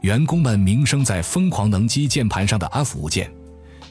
[0.00, 3.32] 员工们名声在疯狂能击键盘上的 F 五键。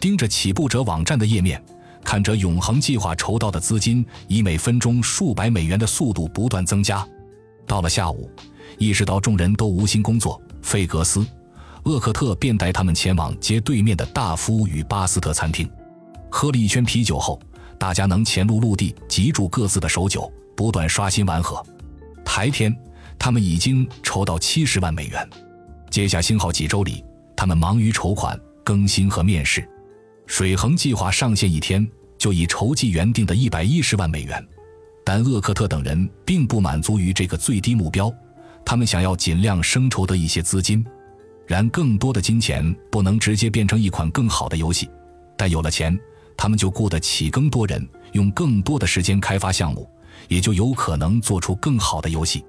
[0.01, 1.63] 盯着起步者网站的页面，
[2.03, 7.07] 看着永恒计划筹到的资金以每分钟数百美元的速度不断增加。
[7.67, 8.27] 到了下午，
[8.79, 11.19] 意识到众人都无心工作，费格斯·
[11.83, 15.69] 厄克特便带他们前往街对面的大夫与巴斯特餐厅，
[16.31, 17.39] 喝了一圈啤酒后，
[17.77, 21.63] 大家能前路陆地，集住各自的手酒，不断刷新完合。
[22.25, 22.75] 台天，
[23.19, 25.29] 他们已经筹到七十万美元。
[25.91, 29.67] 接下星号几周里，他们忙于筹款、更新和面试。
[30.31, 31.85] 水衡计划上线一天，
[32.17, 34.41] 就已筹集原定的一百一十万美元。
[35.03, 38.09] 但厄克特等人并不满足于这个最低目标，
[38.63, 40.85] 他们想要尽量生筹得一些资金。
[41.45, 44.89] 然更多的金钱不能直接变成一款更好的游戏，
[45.35, 45.99] 但有了钱，
[46.37, 49.85] 他们就雇得起更多人，用更多的时间开发项目，
[50.29, 52.41] 也就有可能做出更好的游戏。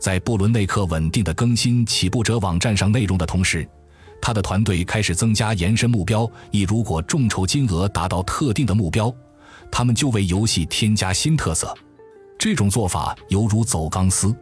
[0.00, 3.64] 在布伦内克稳定的更新起步者网站上内容的同时，
[4.22, 6.30] 他的团队开始增加延伸目标。
[6.52, 9.12] 以如果众筹金额达到特定的目标，
[9.70, 11.74] 他们就为游戏添加新特色。
[12.38, 14.34] 这种做法犹如走钢丝。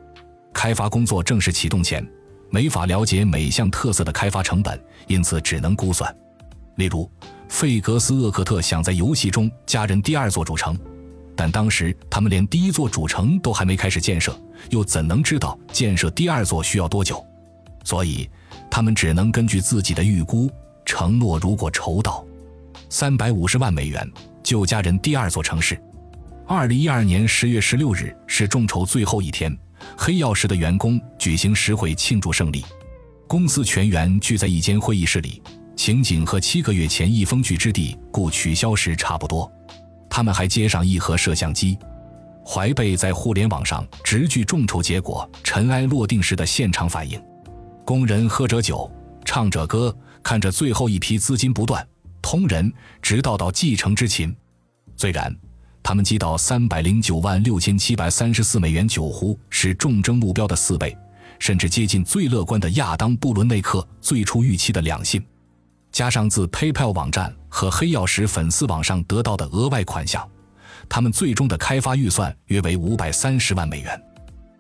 [0.53, 2.07] 开发工作正式启动前，
[2.51, 6.15] 没法了解每项特色的开发成本，因此只能估算。
[6.77, 7.11] 例如，
[7.49, 10.79] 费格斯厄克特想在游戏中加人第二座主城。
[11.37, 14.39] 但当时他们连第一座主城都还没开始建设，
[14.69, 17.25] 又怎能知道建设第二座需要多久？
[17.85, 18.29] 所以
[18.71, 20.51] 他们只能根据自己的预估
[20.85, 22.25] 承诺，如果筹到
[22.89, 24.09] 三百五十万美元，
[24.43, 25.81] 就家人第二座城市。
[26.47, 29.57] 二零一二年十月十六日是众筹最后一天，
[29.97, 32.65] 黑曜石的员工举行实会庆祝胜利。
[33.29, 35.41] 公司全员聚在一间会议室里，
[35.77, 39.51] 情景和七个月前一封据之地故取消时差不多。
[40.09, 41.79] 他们还接上一盒摄像机，
[42.45, 47.23] 怀贝在互联网上直据众筹结果尘埃落定时的现场反应。
[47.85, 48.91] 工人喝着酒，
[49.25, 51.87] 唱着歌，看着最后一批资金不断
[52.23, 54.35] 通人，直到到继承之情。
[54.97, 55.35] 虽然
[55.83, 60.97] 他们积到三百零九万六千七百三十四美元，酒壶是众争目标的四倍，
[61.39, 65.25] 甚至接近最乐观的亚当布伦内克最初预期的两信。
[65.91, 70.29] 加上自 PayPal 网站和黑曜石粉丝网上得到的额外款项，
[70.89, 74.01] 他们最终的开发预算约为五百三十万美元。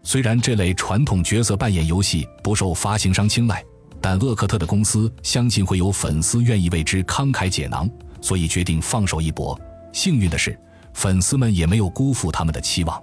[0.02, 3.62] 虽然这类传统角色扮演游戏不受发行商青睐，
[4.00, 7.88] 但厄克特的公司相信会有粉丝愿意为之慷慨解囊，
[8.20, 9.58] 所以决定放手一搏。
[9.92, 10.58] 幸运的是，
[10.94, 13.00] 粉丝们也没有辜负他们的期望。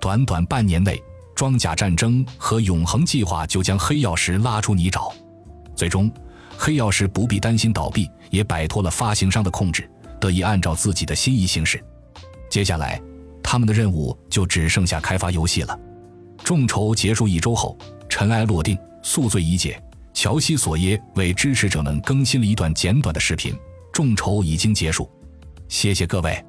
[0.00, 1.02] 短短半年内，
[1.34, 5.12] 装甲战争和永恒计划就将黑曜石拉出泥沼，
[5.74, 6.10] 最终。
[6.58, 11.82] 黑曜石不必担心倒闭，也摆脱了发行商的控制，得以按照自己的心意行事。
[12.48, 13.00] 接下来，
[13.42, 15.78] 他们的任务就只剩下开发游戏了。
[16.44, 17.76] 众筹结束一周后，
[18.08, 19.80] 尘埃落定，宿醉已解。
[20.14, 23.54] 乔西·索耶为支持者们更新了一段简短的视频。
[23.92, 25.10] 众筹已经结束，
[25.68, 26.42] 谢谢各位。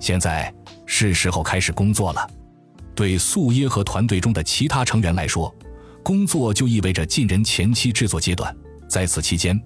[0.00, 0.52] 现在
[0.86, 2.26] 是时候开始工作了。
[2.94, 5.52] 对素耶和团队中的其他成员来说，
[6.02, 8.54] 工作就意味着进人前期制作阶段。
[8.88, 9.60] 在此期间，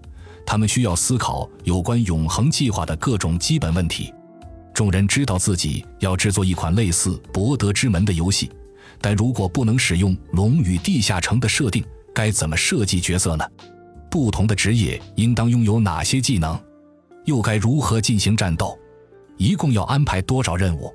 [0.47, 4.13] 他们需要思考有关永恒计划的各种基本问题。
[4.73, 8.51] 众人知道自己要制作一款类似《博德之门》的游戏，
[9.01, 11.85] 但如果不能使用《龙与地下城》的设定，
[12.15, 13.45] 该怎么设计角色呢？
[14.11, 16.59] 不同的职业应当拥有哪些技能？
[17.25, 18.79] 又该如何进行战斗？
[19.37, 20.93] 一共要安排多少任务？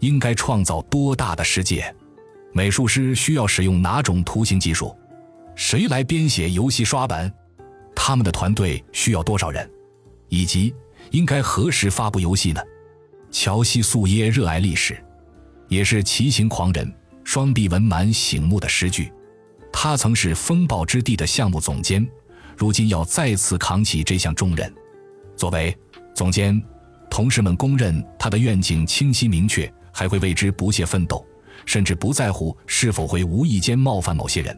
[0.00, 1.94] 应该创造多大的世界？
[2.52, 4.96] 美术师需要使用哪种图形技术？
[5.56, 7.32] 谁来编写游戏刷本？
[7.94, 9.68] 他们的团队需要多少人，
[10.28, 10.74] 以及
[11.10, 12.60] 应该何时发布游戏呢？
[13.30, 14.96] 乔西·素耶热爱历史，
[15.68, 16.92] 也是骑行狂人，
[17.24, 19.12] 双臂纹满醒目的诗句。
[19.72, 22.06] 他曾是风暴之地的项目总监，
[22.56, 24.72] 如今要再次扛起这项重任。
[25.36, 25.76] 作为
[26.14, 26.62] 总监，
[27.10, 31.26] 同事们公认他的愿景清晰明确，还会为之不懈奋斗，
[31.66, 34.56] 甚至不在乎是否会无意间冒犯某些人。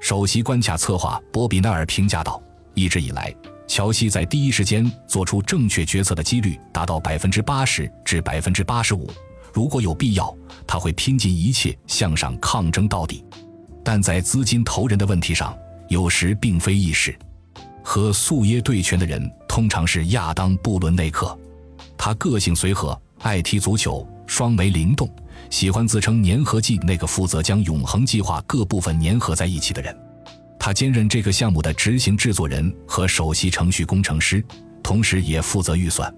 [0.00, 2.40] 首席关卡策划波比奈尔评价道。
[2.74, 3.34] 一直以来，
[3.66, 9.08] 乔西在第一时间做出正确决策的几率达到百分之八十至百分之八十五。
[9.52, 13.24] 如果有必要，他会拼尽一切向上抗争到底。
[13.84, 15.56] 但在资金投人的问题上，
[15.88, 17.16] 有时并非易事。
[17.82, 21.38] 和素耶对拳的人通常是亚当·布伦内克，
[21.98, 25.06] 他个性随和，爱踢足球，双眉灵动，
[25.50, 29.94] 喜欢自称粘合剂那个负责将永恒计划各部分粘合在一起的人。
[30.58, 34.42] 他兼任这个项目的执行制作人和首席程序工程师，
[34.82, 36.12] 同时也负责预算。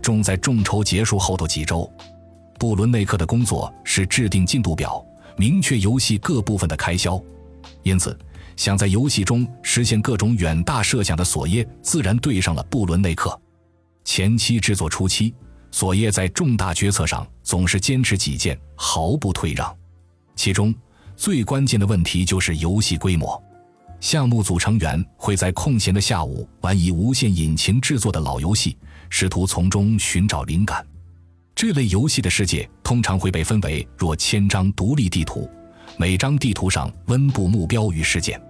[0.00, 1.92] 重在众筹结束后的几周，
[2.60, 5.02] 布伦内克的工作是制定进度表，
[5.34, 7.18] 明确游戏各部分的开销。
[7.82, 8.14] 因此，
[8.54, 13.40] 想在游戏中实现各种远大设想的索耶，自然对上了布伦内克。
[14.04, 15.34] 前期制作初期，
[15.70, 19.74] 索耶在重大决策上总是坚持己见，毫不退让。
[20.36, 20.74] 其中
[21.16, 23.42] 最关键的问题就是游戏规模。
[24.00, 28.76] 项目组成员会在空闲的下午玩以无限引擎制作的老游戏，
[29.08, 30.86] 试图从中寻找灵感。
[31.60, 35.46] 这类游戏的世界通常会被分为若千张独立地图，
[35.98, 38.40] 每张地图上温布目标与事件。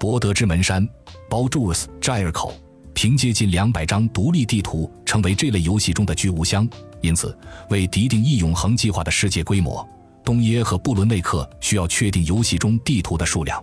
[0.00, 0.88] 博德之门山
[1.28, 2.54] （Baldur's 摘尔口）
[2.96, 6.66] 凭借近两百张独立地图，成为这类游戏中的巨无箱。
[7.02, 7.36] 因此，
[7.68, 9.86] 为敌定义永恒计划的世界规模，
[10.24, 13.62] 东耶和布伦内克需要确定游戏中地图的数量。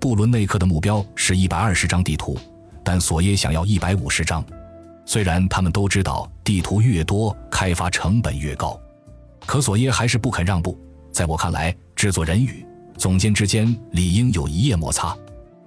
[0.00, 2.38] 布伦内克的目标是一百二十张地图，
[2.82, 4.42] 但索耶想要一百五十张。
[5.04, 8.80] 虽然他们都知道地图越多，开发成本越高，
[9.46, 10.78] 可索耶还是不肯让步。
[11.10, 12.64] 在我看来，制作人与
[12.96, 15.16] 总监之间理应有一夜摩擦，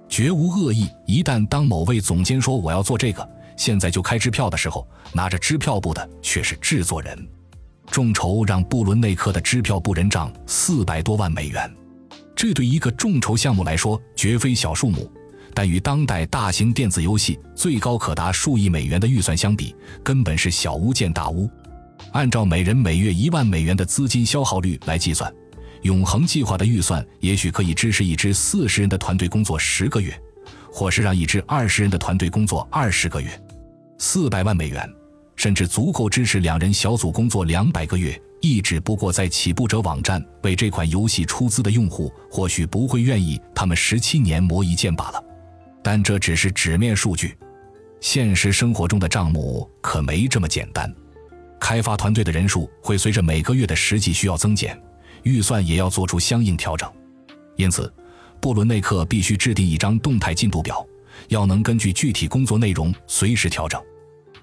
[0.08, 0.88] 绝无恶意。
[1.06, 7.28] 一旦当某位总监说我要做这个，现在就开支票的时候，拿着支票簿的却是制作人。
[7.88, 11.72] 众筹让布伦内克的支票簿人账四百多万美元，
[12.34, 15.08] 这对一个众筹项目来说绝非小数目。
[15.56, 21.48] 但与当代大型电子游戏最高可达数亿美元的预算相比，根本是小巫见大巫。
[22.12, 25.32] 按照每人每月一万美元的资金消耗率来计算，
[25.80, 30.14] 永恒计划的预算也许可以支持一支四十人的团队工作十个月，
[30.70, 33.30] 或是让一支二十人的团队工作二十个月。
[33.96, 34.86] 四百万美元，
[35.36, 38.20] 甚至足够支持两人小组工作两百个月。
[38.42, 45.25] 亦只不过在起步者网站为这款游戏出资的用户，或许不会愿意他们十七年磨一剑罢了。
[45.86, 47.38] 但这只是纸面数据，
[48.00, 50.92] 现实生活中的账目可没这么简单。
[51.60, 54.76] 开发团队的人数会随着每个月的实际需要增减，
[55.22, 56.92] 预算也要做出相应调整。
[57.54, 57.94] 因此，
[58.40, 60.84] 布伦内克必须制定一张动态进度表，
[61.28, 63.80] 要能根据具体工作内容随时调整。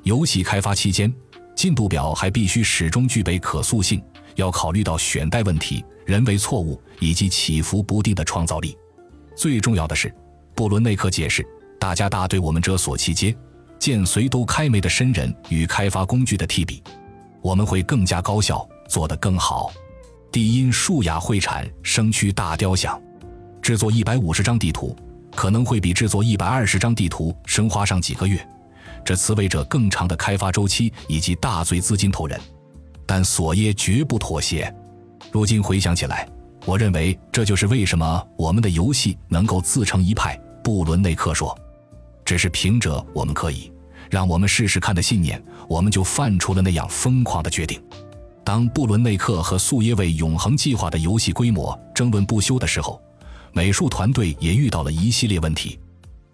[0.04, 1.14] 游戏开发期间，
[1.58, 4.02] 进度表还必须始终具备可塑性，
[4.36, 8.78] 要考虑到选代问题、人为错误以及起伏不定的创造力。
[9.36, 10.10] 最重要的是。
[10.56, 11.46] 布伦内克解释
[11.80, 13.36] ：“大家大对我们这所期接，
[13.80, 16.82] 见随都开眉的深人与开发工具的替比，
[17.42, 19.72] 我们会更加高效，做得更好。
[20.32, 23.02] 地因树雅会产生区大雕像，
[23.62, 24.96] 制作一百五十张地图
[25.36, 28.48] 可能会比制作一百二十张地图生花上几个月，
[29.04, 32.40] 这辞为者更长的开发周期以及大罪资金投人。
[33.06, 34.74] 但索耶绝不妥协。
[35.32, 36.28] 如今回想起来。”
[36.66, 40.40] 我认为这就是为什么我们的游戏能够自成一派。
[40.64, 41.56] 布伦内克说
[42.24, 43.72] ：“只是凭着我们可以
[44.10, 47.84] 让我们试试看的信念，我们就犯出了那样疯狂的决定。”
[48.46, 53.02] 当布伦内克和素耶为永恒计划的游戏规模争论不休的时候，
[53.52, 55.80] 美术团队也遇到了一系列问题。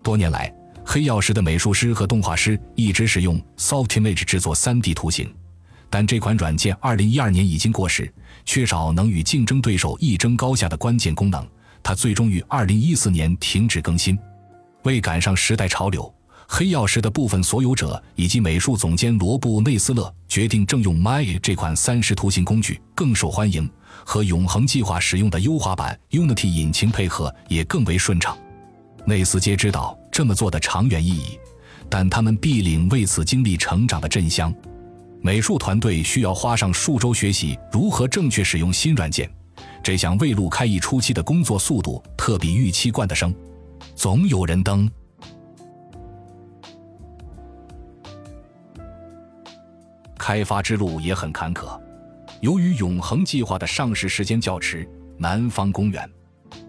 [0.01, 0.53] 多年来，
[0.85, 5.31] 黑曜石的美术师和动画师一直使用 Softimage 制作 3D 图形。
[5.91, 8.11] 但这款软件二零一二年已经过时，
[8.45, 11.47] 缺少能与竞争对手一争高下的关键功能。
[11.83, 14.17] 它最终于二零一四年停止更新。
[14.83, 16.13] 为赶上时代潮流，
[16.47, 23.69] 黑曜石的部分所有者以及美术总监罗布内斯勒决定正用 Maya 这款三十图形工具更受欢迎，
[24.05, 28.37] 和永恒计划使用的优化版 Unity 引擎配合也更为顺畅。
[29.05, 31.37] 内斯皆知道这么做的长远意义，
[31.89, 34.53] 但他们必领为此经历成长的真香。
[35.21, 39.29] 美术团队需要花上数周学习如何正确使用新软件，
[39.81, 43.33] 这项未路开艺初期的工作速度特比预期惯的生。
[43.95, 44.89] 总有人登。
[50.17, 51.79] 开发之路也很坎坷，
[52.41, 54.87] 由于永恒计划的上市时间较迟，
[55.17, 56.07] 南方公园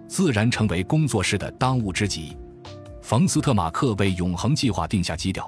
[0.08, 2.36] 自然成为工作室的当务之急。
[3.02, 5.46] 冯斯特马克为永恒计划定下基调。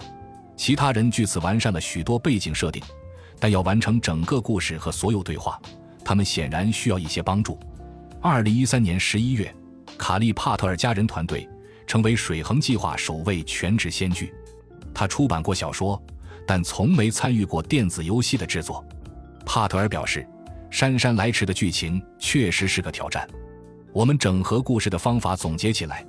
[0.56, 2.82] 其他人据此完善了许多背景设定，
[3.40, 5.58] 但要完成整个故事和所有对话，
[6.04, 7.58] 他们显然需要一些帮助。
[8.20, 9.54] 二零一三年十一月，
[9.98, 11.48] 卡利帕特尔家人团队
[11.86, 14.32] 成为水恒计划首位全职编剧。
[14.94, 16.00] 他出版过小说，
[16.46, 18.84] 但从没参与过电子游戏的制作。
[19.44, 20.26] 帕特尔表示
[20.70, 23.28] ：“姗姗来迟的剧情确实是个挑战。
[23.92, 26.04] 我们整合故事的方法总结起来。”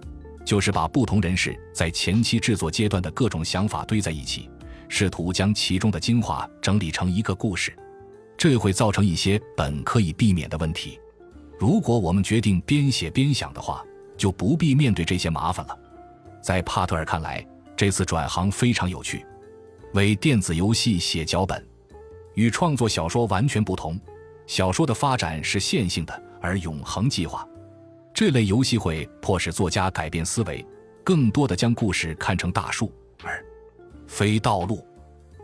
[0.46, 4.50] 就是把不同人士在前期制作阶段的各种想法堆在一起，
[4.90, 7.74] 试图将其中的精华整理成一个故事。
[8.38, 11.00] 这会造成一些本可以避免的问题。
[11.60, 13.84] 如果我们决定边写边想的话，
[14.18, 15.80] 就不必面对这些麻烦了。
[16.42, 19.26] 在帕特尔看来，这次转行非常有趣。
[19.94, 21.66] 为电子游戏写脚本，
[22.34, 24.00] 与创作小说完全不同。
[24.46, 27.48] 小说的发展是线性的，而永恒计划。
[28.14, 30.66] 这类游戏会迫使作家改变思维，
[31.04, 32.92] 更多的将故事看成大树
[33.24, 33.44] 而
[34.06, 34.86] 非道路。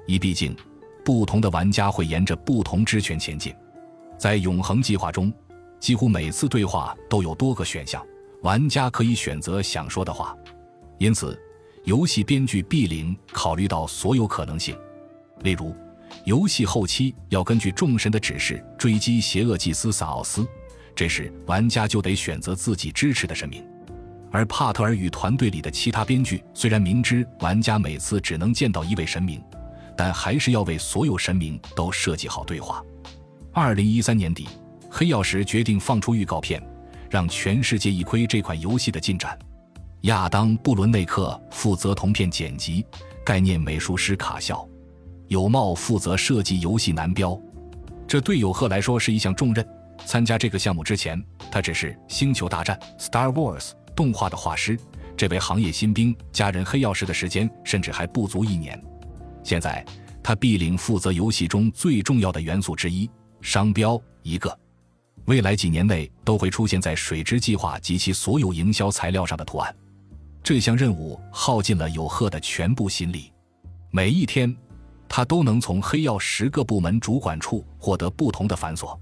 [0.05, 0.55] 一毕竟，
[1.03, 3.53] 不同的玩家会沿着不同之权前进。
[4.17, 5.33] 在永恒计划中，
[5.79, 8.05] 几乎每次对话都有多个选项，
[8.43, 10.35] 玩家可以选择想说的话。
[10.97, 11.39] 因此，
[11.85, 14.77] 游戏编剧毕林考虑到所有可能性。
[15.41, 15.73] 例如，
[16.25, 20.45] 游戏后期要根据众神的指示追击邪恶祭司萨奥斯，
[20.93, 23.65] 这时玩家就得选择自己支持的神明。
[24.31, 29.41] 而帕特尔与团队里的其他编剧虽然明知玩家每次只能见到一位神明，
[29.99, 32.81] 但还是要为所有神明都设计好对话。
[33.51, 34.47] 二零一三年底，
[34.89, 36.63] 黑曜石决定放出预告片，
[37.09, 39.37] 让全世界一窥这款游戏的进展。
[40.03, 42.85] 亚当·布伦内克负责同片剪辑，
[43.25, 44.65] 概念美术师卡笑。
[45.27, 47.37] 有茂负责设计游戏男标，
[48.07, 49.67] 这对有贺来说是一项重任。
[50.05, 51.21] 参加这个项目之前，
[51.51, 54.79] 他只是《星球大战》（Star Wars） 动画的画师。
[55.17, 58.81] 这位行业新兵加人黑曜石的时间甚至还不足一年。
[59.43, 59.85] 现在
[60.23, 63.09] 他必领负责游戏中最重要的元素之一——
[63.41, 64.57] 商标一个。
[65.25, 69.75] 未来几年内都会出现在水之计划及其所有营销材料上的图案。
[70.41, 73.31] 这项任务耗尽了有贺的全部心力，
[73.91, 74.55] 每一天。
[75.11, 78.95] 他都能从黑曜石各部门主管处获得不同的繁琐，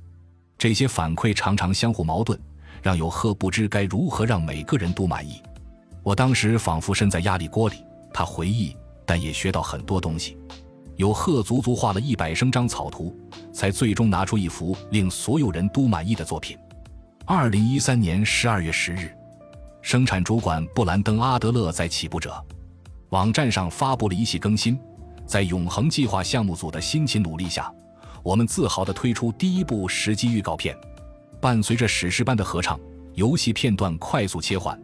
[0.57, 2.39] 这些反馈常常相互矛盾，
[2.81, 5.43] 让有贺不知该如何让每个人都满意。
[6.03, 7.83] 我当时仿佛身在压力锅里，
[8.13, 8.73] 他回忆，
[9.07, 10.37] 但也学到很多东西。
[10.97, 13.15] 有贺足足画了一百生张草图，
[13.53, 16.57] 才最终拿出一幅令所有人都满意的作品。
[17.25, 19.15] 二零一三年十二月十日，
[19.81, 22.43] 生产主管布兰登·阿德勒在起步者
[23.09, 24.77] 网站上发布了一系更新。
[25.25, 27.71] 在永恒计划项目组的辛勤努力下，
[28.23, 30.75] 我们自豪地推出第一部实机预告片。
[31.39, 32.79] 伴随着史诗般的合唱，
[33.13, 34.79] 游戏片段快速切换，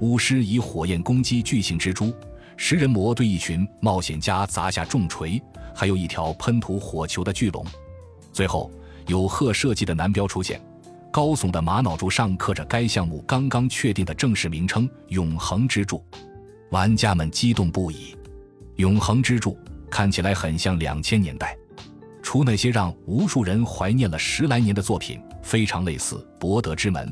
[0.00, 2.14] 巫师以火焰攻击巨型蜘蛛，
[2.56, 5.40] 食人魔对一群冒险家砸下重锤，
[5.74, 7.64] 还有一条喷吐火球的巨龙。
[8.32, 8.70] 最后，
[9.06, 10.60] 有贺设计的南标出现，
[11.12, 16.02] 高耸的玛瑙柱上刻着该项目刚刚确定的正式名称“永恒之柱”。
[16.70, 18.16] 玩家们激动不已
[18.76, 19.56] ，“永恒之柱”。
[19.88, 21.56] 看起来很像两千年代，
[22.20, 27.08] 除那些让无数人怀念了十来年的作品，非常类似《博德之门》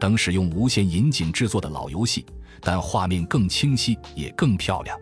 [0.00, 2.24] 等使用无线引擎制作的老游戏，
[2.64, 4.98] 但画面更清晰也更漂亮。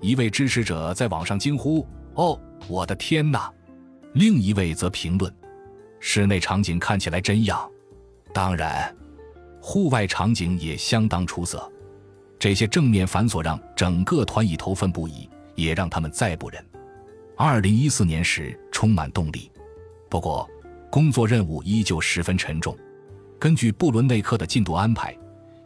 [0.00, 2.38] 一位支持者在网上惊呼：“哦，
[2.68, 3.50] 我的天哪！”
[4.12, 5.34] 另一位则评论
[6.00, 7.70] ：“室内场景看起来真样，
[8.34, 8.94] 当然，
[9.62, 11.70] 户外场景也相当出色。”
[12.38, 15.28] 这些正面繁琐让整个团已头愤不已。
[15.58, 16.64] 也让他们再不忍。
[17.36, 19.50] 二零一四年时充满动力，
[20.08, 20.48] 不过
[20.88, 22.78] 工作任务依旧十分沉重。
[23.40, 25.18] 根据布伦内克的进度安排，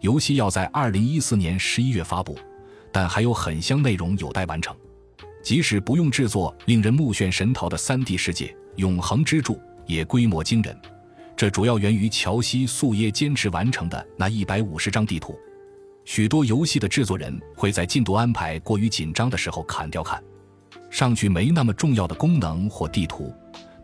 [0.03, 2.37] 游戏要在二零一四年十一月发布，
[2.91, 4.77] 但还有很香内容有待完成。
[5.45, 10.77] 即使不用制作令人目眩神逃的三 D 世界，永恒之柱也规模惊人。
[11.37, 15.39] 这主要源于乔西·素耶坚持完成的那一百五十张地图。
[16.05, 20.21] 许多游戏的制作人会在进度安排过于紧张的时候砍掉看
[20.91, 23.33] 上去没那么重要的功能或地图，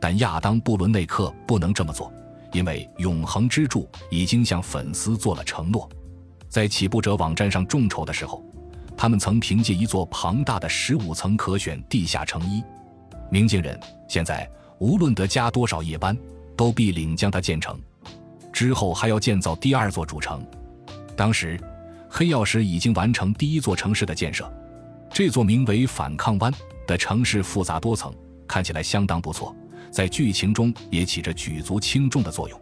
[0.00, 2.12] 但亚当·布伦内克不能这么做，
[2.52, 5.88] 因为永恒之柱已经向粉丝做了承诺。
[6.48, 8.44] 在起步者网站上众筹的时候，
[8.96, 12.62] 他们曾凭借一座庞大的十五层可选地下城一
[13.30, 13.78] 明镜人，
[14.08, 16.16] 现在无论得加多少夜班，
[16.56, 17.78] 都必领将它建成。
[18.52, 20.44] 之后还要建造第二座主城，
[21.16, 21.58] 当时。
[22.10, 24.50] 黑曜石已经完成第一座城市的建设，
[25.10, 26.50] 这座名为反抗湾
[26.86, 28.10] 的城市复杂多层，
[28.46, 29.54] 看起来相当不错，
[29.90, 32.58] 在剧情中也起着举足轻重的作用。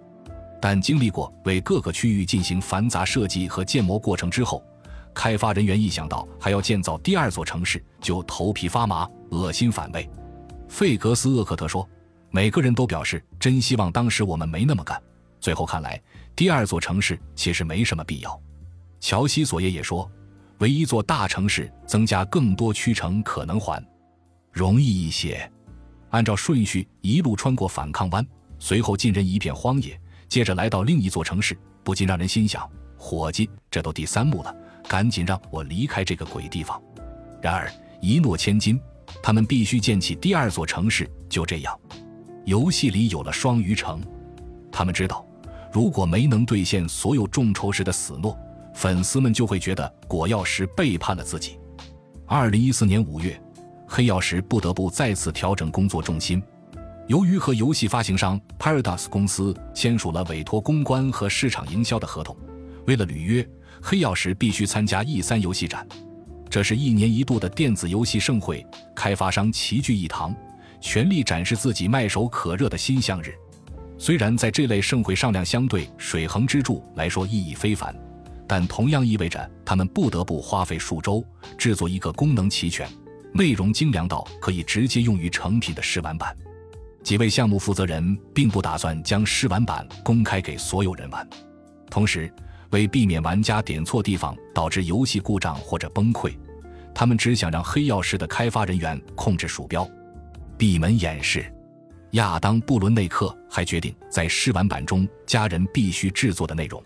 [0.69, 4.61] 但经历过为各个区域进行繁杂设计和建模过程之后，
[5.15, 10.11] 开发人员一想到还要建造第二座城市，就头皮发麻，恶心反胃。
[10.67, 11.89] 费格斯厄克特说
[12.33, 15.01] ：“每个人都表示真希望当时我们没那么干。
[15.39, 16.03] 最后看来，
[16.35, 18.43] 第二座城市其实没什么必要。”
[18.99, 20.11] 乔西索耶也说
[20.59, 23.81] ：“为一座大城市增加更多区城可能还
[24.51, 25.49] 容易一些。
[26.11, 28.27] 按照顺序一路穿过反抗湾，
[28.59, 29.97] 随后进入一片荒野，
[30.29, 34.55] 接着来到另一座城市，不禁让人心想：伙计，这都第三幕了，
[34.89, 36.81] 赶紧让我离开这个鬼地方。
[37.41, 38.81] 然而一诺千金，
[39.23, 41.09] 他们必须建起第二座城市。
[41.29, 41.79] 就这样，
[42.45, 44.01] 游戏里有了双鱼城。
[44.71, 45.27] 他们知道，
[45.73, 48.37] 如果没能兑现所有众筹时的死诺。”
[48.77, 51.59] 粉丝们就会觉得果药石背叛了自己。
[52.27, 53.41] 二零一四年五月，
[53.89, 56.43] 黑曜石不得不再次调整工作重心。
[57.09, 62.37] 由于和游戏发行商 Paradox 公司签署了委托公关和市场营销的合同，
[62.87, 63.49] 为了履约，
[63.81, 65.87] 黑曜石必须参加 E 三游戏展。
[66.51, 70.35] 这是一年一度的电子游戏盛会，开发商齐聚一堂，
[70.81, 73.33] 全力展示自己卖手可热的新向日。
[73.99, 77.95] 虽然在这类盛会上量相对水恒之柱来说意义非凡。
[78.49, 81.25] 但同样意味着他们不得不花费数周
[81.59, 82.89] 制作一个功能齐全、
[83.33, 86.37] 内容精良到可以直接用于成品的试玩版。
[87.07, 91.25] 几位项目负责人并不打算将试玩版公开给所有人玩，
[91.89, 92.29] 同时
[92.71, 96.37] 为避免玩家点错地方导致游戏故障或者崩溃，
[96.93, 99.89] 他们只想让黑曜石的开发人员控制鼠标。
[100.59, 101.47] 闭门演示，
[102.15, 106.83] 亚当·布伦内克还决定在试玩版中加人必须制作的内容。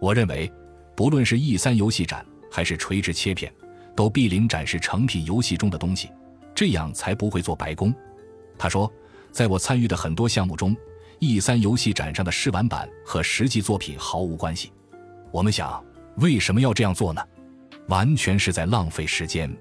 [0.00, 0.48] 我认为，
[0.94, 3.52] 不论是 E 三游戏展还是垂直切片。
[3.96, 6.08] 都必临展示成品游戏中的东西，
[6.54, 7.92] 这样才不会做白工。
[8.56, 8.88] 他说，
[9.30, 10.76] 在我参与的很多项目中
[11.20, 14.72] ，E 三游戏展上的试玩版和实际作品毫无关系。
[15.30, 15.84] 我们想，
[16.16, 17.22] 为什么要这样做呢？
[17.88, 19.54] 完全是在浪费时间。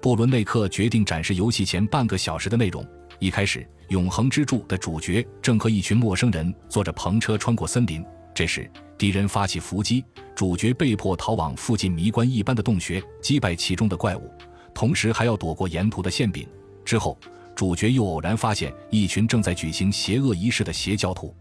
[0.00, 2.84] 布伦内克决定展示游戏前半个小时的内容。
[3.18, 8.04] 一开始，《永恒之柱》的主角正和一群陌生人坐着篷车穿过森林。
[8.34, 14.28] 这时，敌人发起伏击，主角被迫逃往附近迷关一般的洞穴，击败其中的怪物，
[14.74, 16.48] 同时还要躲过沿途的馅饼。
[16.84, 17.16] 之后，
[17.54, 21.34] 主角又偶然发现一群正在举行邪恶仪式的邪教徒。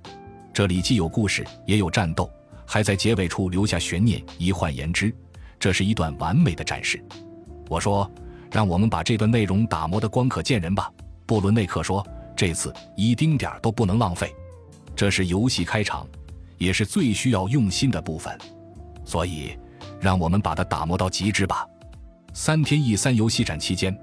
[0.54, 2.30] 这里既有故事，也有战斗，
[2.66, 4.22] 还在结尾处留下悬念。
[4.38, 5.16] 一换言之，
[5.60, 7.04] 这是一段完美的展示。
[7.70, 8.10] 我说
[8.52, 10.92] ：“让我们把这段内容打磨得光可见人吧。”
[11.26, 12.06] 布伦内克说
[12.36, 14.34] ：“这次一丁点儿都不能浪费。”
[14.96, 16.08] 这是游戏开场。
[16.58, 18.38] 也是最需要用心的部分，
[19.04, 19.58] 所以
[20.00, 21.66] 让我们把它打磨到极致吧。
[22.36, 24.00] 三天一三游戏展期间，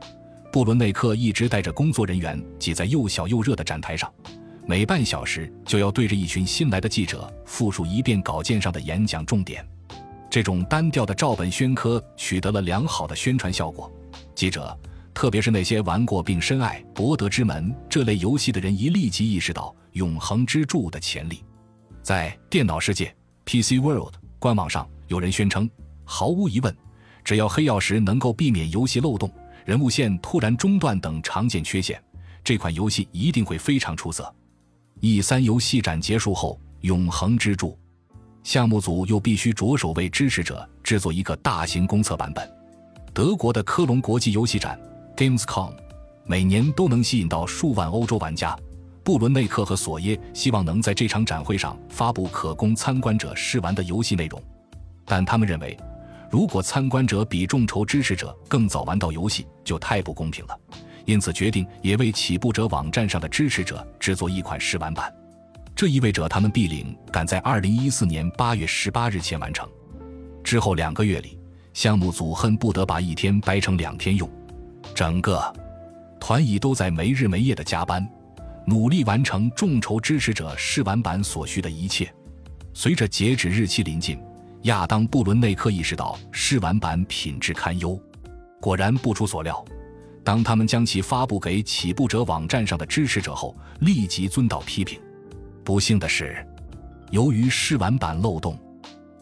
[0.51, 4.11] 布伦内克一直带着工作人员挤在又小又热的展台上，
[4.67, 9.67] 每半小时就要对着一群新来的记者复述一遍稿件上的演讲重点。
[10.31, 13.93] 这种单调的照本宣科取得了良好的宣传效果。
[14.35, 14.77] 记者，
[15.13, 21.45] 特别是那些玩过并深爱《博德之门》这类游戏的人，一立即意识到《永恒之柱》的潜力。
[22.03, 25.69] 在电脑世界 PC World 官网上，有人宣称，
[26.05, 26.75] 毫无疑问，
[27.23, 29.31] 只要黑曜石能够避免游戏漏洞、
[29.69, 32.03] 人物线突然中断等常见缺陷，
[32.43, 34.35] 这款游戏一定会非常出色。
[35.01, 37.79] E 三游戏展结束后，永恒之柱
[38.43, 42.51] 项目组又必须着手为支持者制作一个大型公测版本。
[43.13, 44.81] 德国的科隆国际游戏展
[45.15, 45.75] Gamescom
[46.25, 48.59] 每年都能吸引到数万欧洲玩家。
[49.05, 54.43] 布伦内克和索耶希望能在这场展会上发布可供参观者试玩的游戏内容，
[55.05, 55.77] 但他们认为，
[56.31, 60.59] 如果参观者比众筹支持者更早玩到游戏，就太不公平了。
[61.07, 65.13] 因此，决定也为起步者网站上的支持者制作一款试玩版。
[65.75, 69.67] 这意味着他们必领赶在2014年8月18日前完成。
[70.45, 71.39] 之后两个月里，
[71.73, 74.29] 项目组恨不得把一天掰成两天用，
[74.95, 75.41] 整个
[76.21, 78.07] 团乙都在没日没夜的加班。
[78.67, 82.13] 努力完成众筹支持者试玩版所需的一切。
[82.75, 84.21] 随着截止日期临近，
[84.63, 87.99] 亚当·布伦内克意识到试玩版品质堪忧。
[88.61, 89.65] 果然不出所料，
[90.25, 95.01] 当他们将其发布给起步者网站上的支持者后，立即遭到批评。
[95.63, 96.45] 不幸的是，
[97.11, 98.59] 由于试玩版漏洞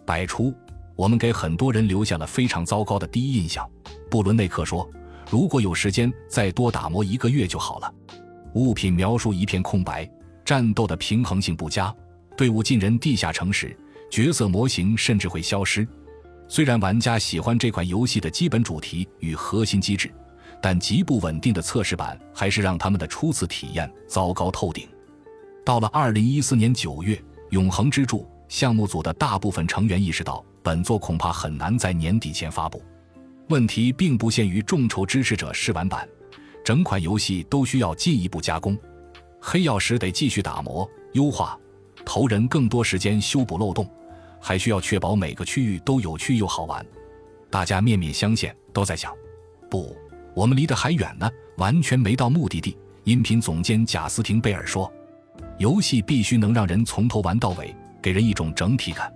[0.07, 0.55] 百出，
[0.95, 3.69] 我们给很多人留下了非常糟糕的第一印象。
[4.11, 4.89] 布伦内克说
[5.31, 7.95] ：“如果有时间，再多打磨一个月就好了。”
[8.55, 10.11] 物品描述一片空白，
[10.45, 11.95] 战斗的平衡性不佳，
[12.37, 13.77] 队伍进人地下城时，
[14.11, 15.87] 角色模型甚至会消失。
[16.49, 20.11] 虽然玩家喜欢这款游戏的基本主题与核心机制，
[20.63, 24.89] 但极不稳定的测试版还是让他们的初次体验糟糕透顶。
[25.65, 27.15] 到了二零一四年九月，
[27.51, 32.81] 《永恒之柱》项目组的大部分成员意识到，本作恐怕很难在年底前发布。
[33.49, 36.09] 问题并不限于众筹支持者试玩版。
[36.65, 38.77] 整款游戏都需要进一步加工，
[39.41, 41.57] 黑曜石得继续打磨优化，
[42.07, 43.87] 投人更多时间修补漏洞，
[44.41, 46.87] 还需要确保每个区域都有趣又好玩。
[47.51, 49.13] 大家面面相觑，都在想：
[49.69, 49.95] 不，
[50.35, 51.29] 我们离得还远呢，
[51.59, 52.79] 完全没到目的地。
[53.05, 54.91] 音频总监贾斯汀·贝尔说
[55.59, 59.13] ：“游戏必须能让人从头玩到尾，给人一种整体感，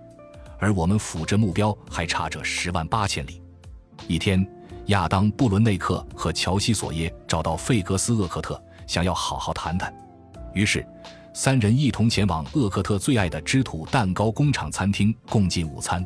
[0.58, 3.40] 而我们辅着目标还差着十万八千里。”
[4.06, 4.46] 一天。
[4.86, 9.94] 亚当·布伦内克和乔西·索耶找到费格斯·厄克特，想要好好谈谈。
[10.52, 10.84] 于是，
[11.32, 16.04] 三人一同前往厄克特最爱的芝土蛋糕工厂餐厅共进午餐。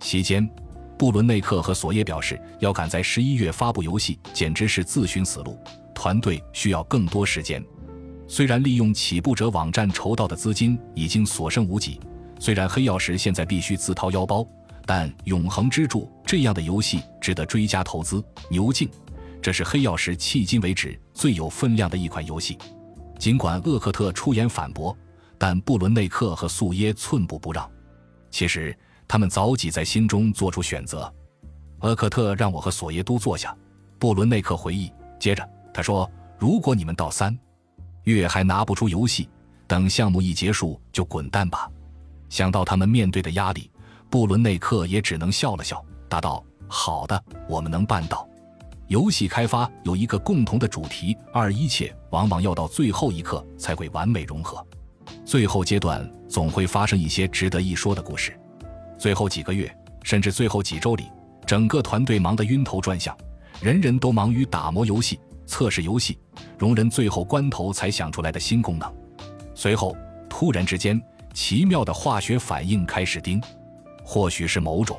[0.00, 0.48] 席间，
[0.96, 5.58] 布伦内克和索耶表示，要赶在十一月发布游戏简直是自寻死路，
[5.94, 7.62] 团队需要更多时间。
[8.28, 12.00] 虽然利用起步者网站筹到的资金已经所剩无几，
[12.38, 14.46] 虽然黑曜石现在必须自掏腰包。
[14.84, 18.22] 但永恒之柱这样的游戏值得追加投资。
[18.50, 18.88] 牛劲，
[19.40, 22.58] 这是黑曜石迄今为止最有分量的一款游戏。
[23.22, 24.98] 尽管厄克特出言反驳，
[25.38, 27.70] 但布伦内克和素耶寸步不让。
[28.32, 31.08] 其实他们早已在心中做出选择。
[31.82, 33.56] 厄克特让我和索耶都坐下。
[33.96, 37.38] 布伦内克回忆，接着他说：“如果你们到三
[38.02, 39.28] 月还拿不出游戏，
[39.68, 41.70] 等项目一结束就滚蛋吧。”
[42.28, 43.70] 想到他们面对的压力，
[44.10, 48.28] 布伦内克也只能笑了笑，答道：“好的，我们能办到。”
[48.90, 54.64] 游戏开发有一个共同的主题，二一切往往要到最后一刻才会完美融合。
[55.24, 58.38] 最后阶段总会发生一些值得一说的故事。
[58.98, 61.04] 最后几个月，甚至最后几周里，
[61.46, 63.16] 整个团队忙得晕头转向，
[63.60, 66.18] 人人都忙于打磨游戏、测试游戏，
[66.58, 68.92] 容忍最后关头才想出来的新功能。
[69.54, 69.96] 随后，
[70.28, 71.00] 突然之间，
[71.32, 73.42] 奇妙的化学反应开始叮，
[74.04, 74.98] 或许是某种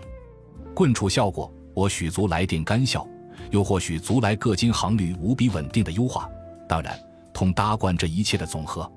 [0.73, 3.07] 棍触效果，我许足来电干效，
[3.51, 6.29] 又或许足来各金航率无比稳定的优化。
[6.67, 6.97] 当然，
[7.33, 8.89] 同搭贯这一切的总和。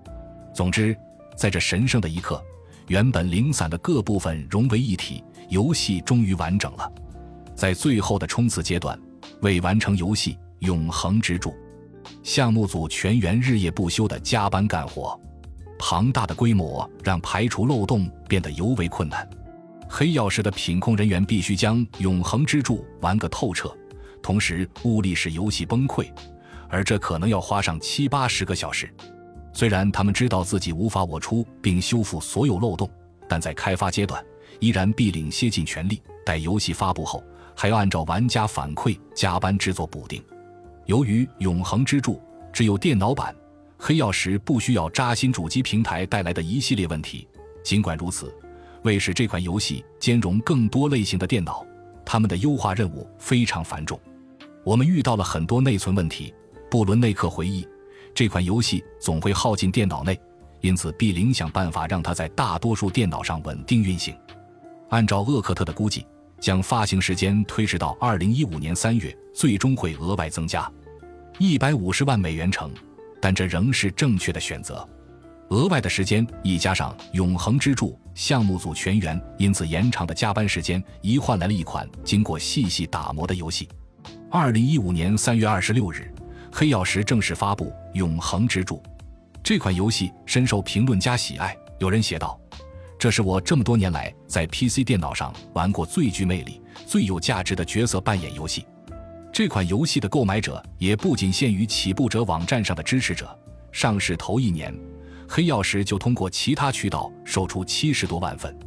[0.54, 0.96] 总之，
[1.36, 2.42] 在这神圣的一刻，
[2.88, 6.90] 原本零散的各部分融为一体，游戏终于完整了。
[7.54, 8.98] 在最后的冲刺阶段，
[9.42, 11.50] 为完成游戏《永恒之柱》，
[12.22, 15.18] 项目组全员日夜不休地加班干活。
[15.78, 19.28] 庞大的规模让排除漏洞变得尤为困难。
[19.88, 23.76] 黑曜石的品控人员必须将《永恒之柱》玩个透彻，
[24.22, 26.10] 同时物力使游戏崩溃，
[26.68, 28.92] 而这可能要花上七八十个小时。
[29.52, 32.90] 虽然他们知道自己无法我出并修复所有漏洞，
[33.28, 34.22] 但在开发阶段
[34.60, 36.02] 依然必领歇尽全力。
[36.24, 40.22] 待游戏发布后，还要按照玩家反馈加班制作补丁。
[40.84, 42.14] 由于《永恒之柱》
[42.52, 43.34] 只有电脑版，
[43.78, 47.26] 黑曜石不需要扎心主机平台带来的一系列问题。
[47.64, 48.34] 尽管如此，
[48.82, 51.64] 为使这款游戏兼容更多类型的电脑，
[52.04, 53.98] 他们的优化任务非常繁重。
[54.64, 56.34] 我们遇到了很多内存问题。
[56.70, 57.66] 布伦内克回忆。
[58.14, 60.18] 这款游戏总会耗尽电脑内，
[60.62, 64.16] 因此必灵想办法让它在大多数电脑上稳定运行。
[64.88, 66.06] 按照厄克特的估计，
[66.40, 70.70] 将发行时间推迟到二零一五年三月，最终会额外增加
[71.38, 72.72] 一百五十万美元成，
[73.20, 74.88] 但这仍是正确的选择。
[75.50, 83.68] 额外的时间一加上永恒之柱项目组全员因此延长的加班时间，一换来了一款经过细细打磨的游戏。
[84.30, 86.10] 二零一五年三月二十六日。
[86.58, 88.76] 黑曜石正式发布《永恒之柱》
[89.42, 91.54] 这款游戏深受评论家喜爱。
[91.78, 92.40] 有人写道
[92.98, 98.66] ：“这是我这么多年来在 PC 电脑上玩过最具魅力、最有价值的角色扮演游戏。”
[99.30, 103.38] 这款游戏的购买者也不仅限于起步者网站上的支持者。
[103.70, 104.74] 上市头一年，
[105.28, 108.58] 黑曜石就通过其他渠道售出七十多万份，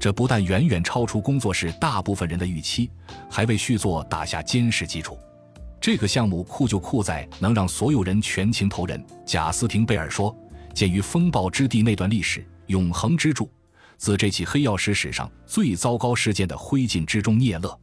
[0.00, 2.90] 这不但远远超出工作室大部分人的预期，
[3.30, 5.18] 还为续作打下坚实基础。
[5.80, 9.04] 这个项目酷就酷在能让所有人全情投人。
[9.24, 10.34] 贾斯汀·贝尔说
[10.74, 13.48] ：“鉴于风暴之地那段历史，永恒之柱
[13.96, 17.78] 自这起黑曜石史上最糟糕事件的灰烬之中聂乐，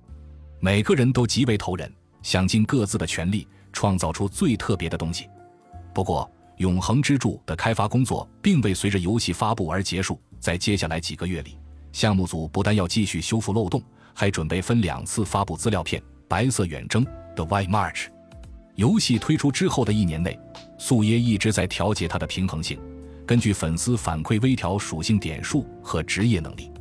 [0.59, 1.91] 每个人都极为投人，
[2.21, 5.29] 想尽各自的全力创造出最特别的东西。
[5.93, 11.57] 不过，永恒之柱的开发工作并未随着游戏发布而结束，在接下来几个月里，
[11.91, 13.81] 项目组不但要继续修复漏洞，
[14.13, 17.05] 还准备分两次发布资料片《白色远征》。”
[17.35, 18.05] The White March，
[18.75, 20.39] 游戏推出之后的一年内，
[20.77, 22.79] 素耶一直在调节它的平衡性，
[23.25, 26.71] 根据粉丝反馈微调属性点数和职业能力。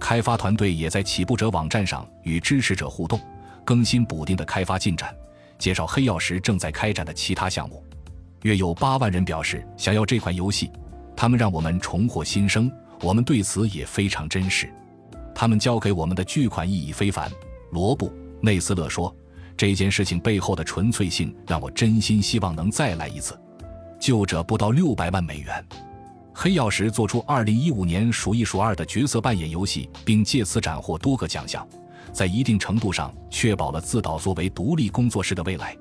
[0.00, 3.20] 开发团队也在起步者网站上与支持者互动，
[3.64, 5.14] 更新补丁的开发进展，
[5.56, 7.84] 介绍黑曜石正在开展的其他项目。
[8.42, 10.68] 约有八万人表示想要这款游戏，
[11.14, 12.68] 他们让我们重获新生，
[13.00, 14.68] 我们对此也非常珍视。
[15.32, 17.30] 他们交给我们的巨款意义非凡。
[17.70, 19.14] 罗布内斯勒说。
[19.62, 23.40] 这件事情背后的纯粹性让我真心希望能再来一次。
[24.00, 25.64] 旧者不到六百万美元，
[26.34, 31.64] 黑曜石做出二零一五年数一数二的角色扮演游戏，并借此斩获多个奖项，
[32.12, 35.76] 在一定程度上确保了自导作为独立工作室的未来。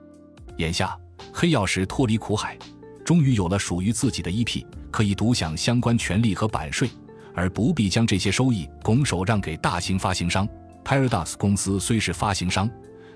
[0.58, 0.96] 眼下，
[1.34, 2.56] 黑曜石脱离苦海，
[3.04, 6.88] 终于有了属于自己的 EP，可以独享相关权利和版税，
[7.34, 10.48] 而不必将这些收益拱手让给大型发行商。
[10.86, 12.70] Paradox 公司虽是发行商。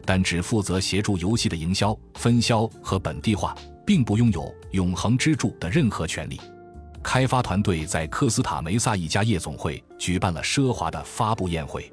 [0.05, 6.39] 但只负责协助游戏的营销、分销和本地化，并不拥有永恒支柱的任何权利。
[7.01, 11.91] 开发团队在科斯塔梅萨一家夜总会举办了奢华的发布宴会，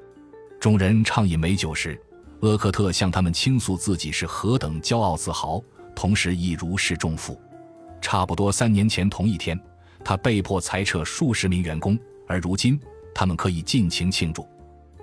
[0.59, 1.99] 众人畅饮美酒时，
[2.41, 5.61] 厄克特向他们倾诉自己是何等骄傲自豪，
[5.95, 7.39] 同时亦如释重负。
[8.01, 9.59] 差不多三年前同一天，
[10.03, 11.97] 他被迫裁撤数十名员工，
[12.27, 12.79] 而如今
[13.13, 14.47] 他们可以尽情庆祝，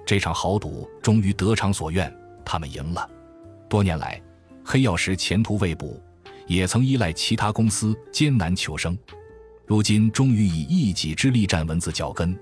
[0.05, 2.13] 这场豪赌终于得偿所愿。
[2.45, 3.09] 他们赢了。
[3.69, 4.21] 多年来，
[4.65, 6.01] 黑曜石前途未卜，
[6.47, 8.99] 也曾依赖其他公司艰难求生，
[9.67, 12.37] 如今终于以一己之力站稳字脚跟。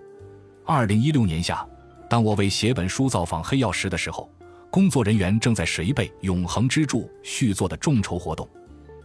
[0.65, 1.67] 二零一六年夏，
[2.09, 4.31] 当我为写本书造访黑曜石的时候，
[4.71, 8.49] 工作人员正在谁备《永恒之柱》续作的众筹活动。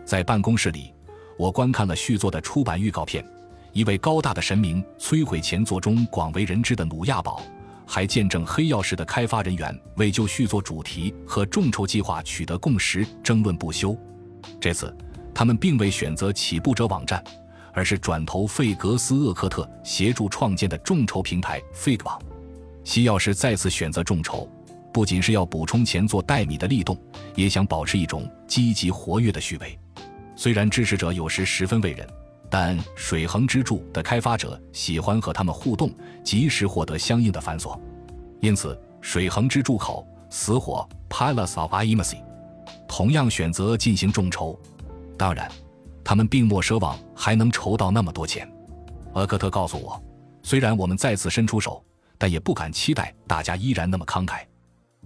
[0.06, 0.94] 在办公室里，
[1.38, 3.26] 我观看了续作的出版预告片。
[3.72, 7.42] 一位高大的神明摧毁前作中广为人知的努亚堡，
[7.94, 13.96] 还见证黑曜石的开发人员为就续作主题和众筹计划取得共识争论不休。
[14.60, 14.92] 这次，
[15.32, 17.24] 他们并未选择起步者网站，
[17.72, 22.20] 而是转投费格斯厄克特协助创建的众筹平台 Fig 网。
[22.84, 24.50] 西药师再次选择众筹，
[24.92, 27.00] 不仅是要补充前作代米的力动，
[27.36, 29.78] 也想保持一种积极活跃的趣味。
[30.36, 32.10] 虽然支持者有时十分为人。
[32.54, 35.92] 但水恒之柱的开发者喜欢和他们互动，
[36.24, 37.76] 及时获得相应的繁琐，
[38.42, 42.22] 因此水恒之柱口死火 Palace of Imacy
[42.88, 44.56] 同样选择进行众筹。
[45.18, 45.52] 当然，
[46.04, 48.48] 他们并莫奢望还能筹到那么多钱。
[49.16, 50.00] 厄克特告诉我，
[50.44, 51.84] 虽然我们再次伸出手，
[52.20, 54.42] 但也不敢期待大家依然那么慷慨。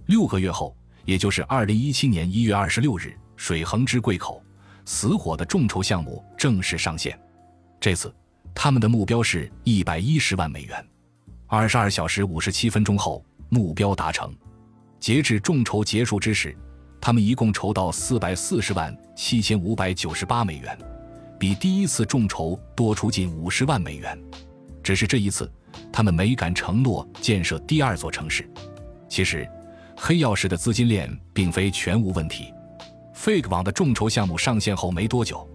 [0.04, 0.76] 六个月后，
[1.06, 4.42] 也就是二零一七年一月二十六日，水恒之柜口
[4.84, 7.18] 死火的众筹项目正式上线。
[7.80, 8.12] 这次，
[8.54, 10.84] 他们的目标是一百一十万美元。
[11.46, 14.34] 二十二小时五十七分钟后，目标达成。
[14.98, 16.56] 截至众筹结束之时，
[17.00, 20.76] 他们一共筹到四百四十万七千五百九十八美元，
[21.38, 24.18] 比第一次众筹多出近五十万美元。
[24.82, 25.50] 只是这一次，
[25.92, 28.50] 他们没敢承诺建设第二座城市。
[29.08, 29.48] 其实，
[29.96, 32.52] 黑曜石的资金链并非全无问题。
[33.14, 35.48] Fake 网的众筹项目上线后没多久。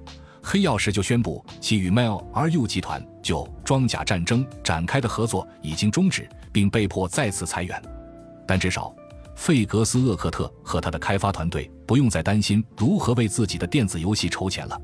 [0.43, 7.81] 黑曜石就宣布，其与 Melru 集团就装甲战争展开的合作已经终止，并被迫再次裁员。
[8.45, 8.93] 但至少，
[9.35, 14.79] 费格斯厄克特和他的开发团队不用再担心如何为自己的电子游戏筹钱了。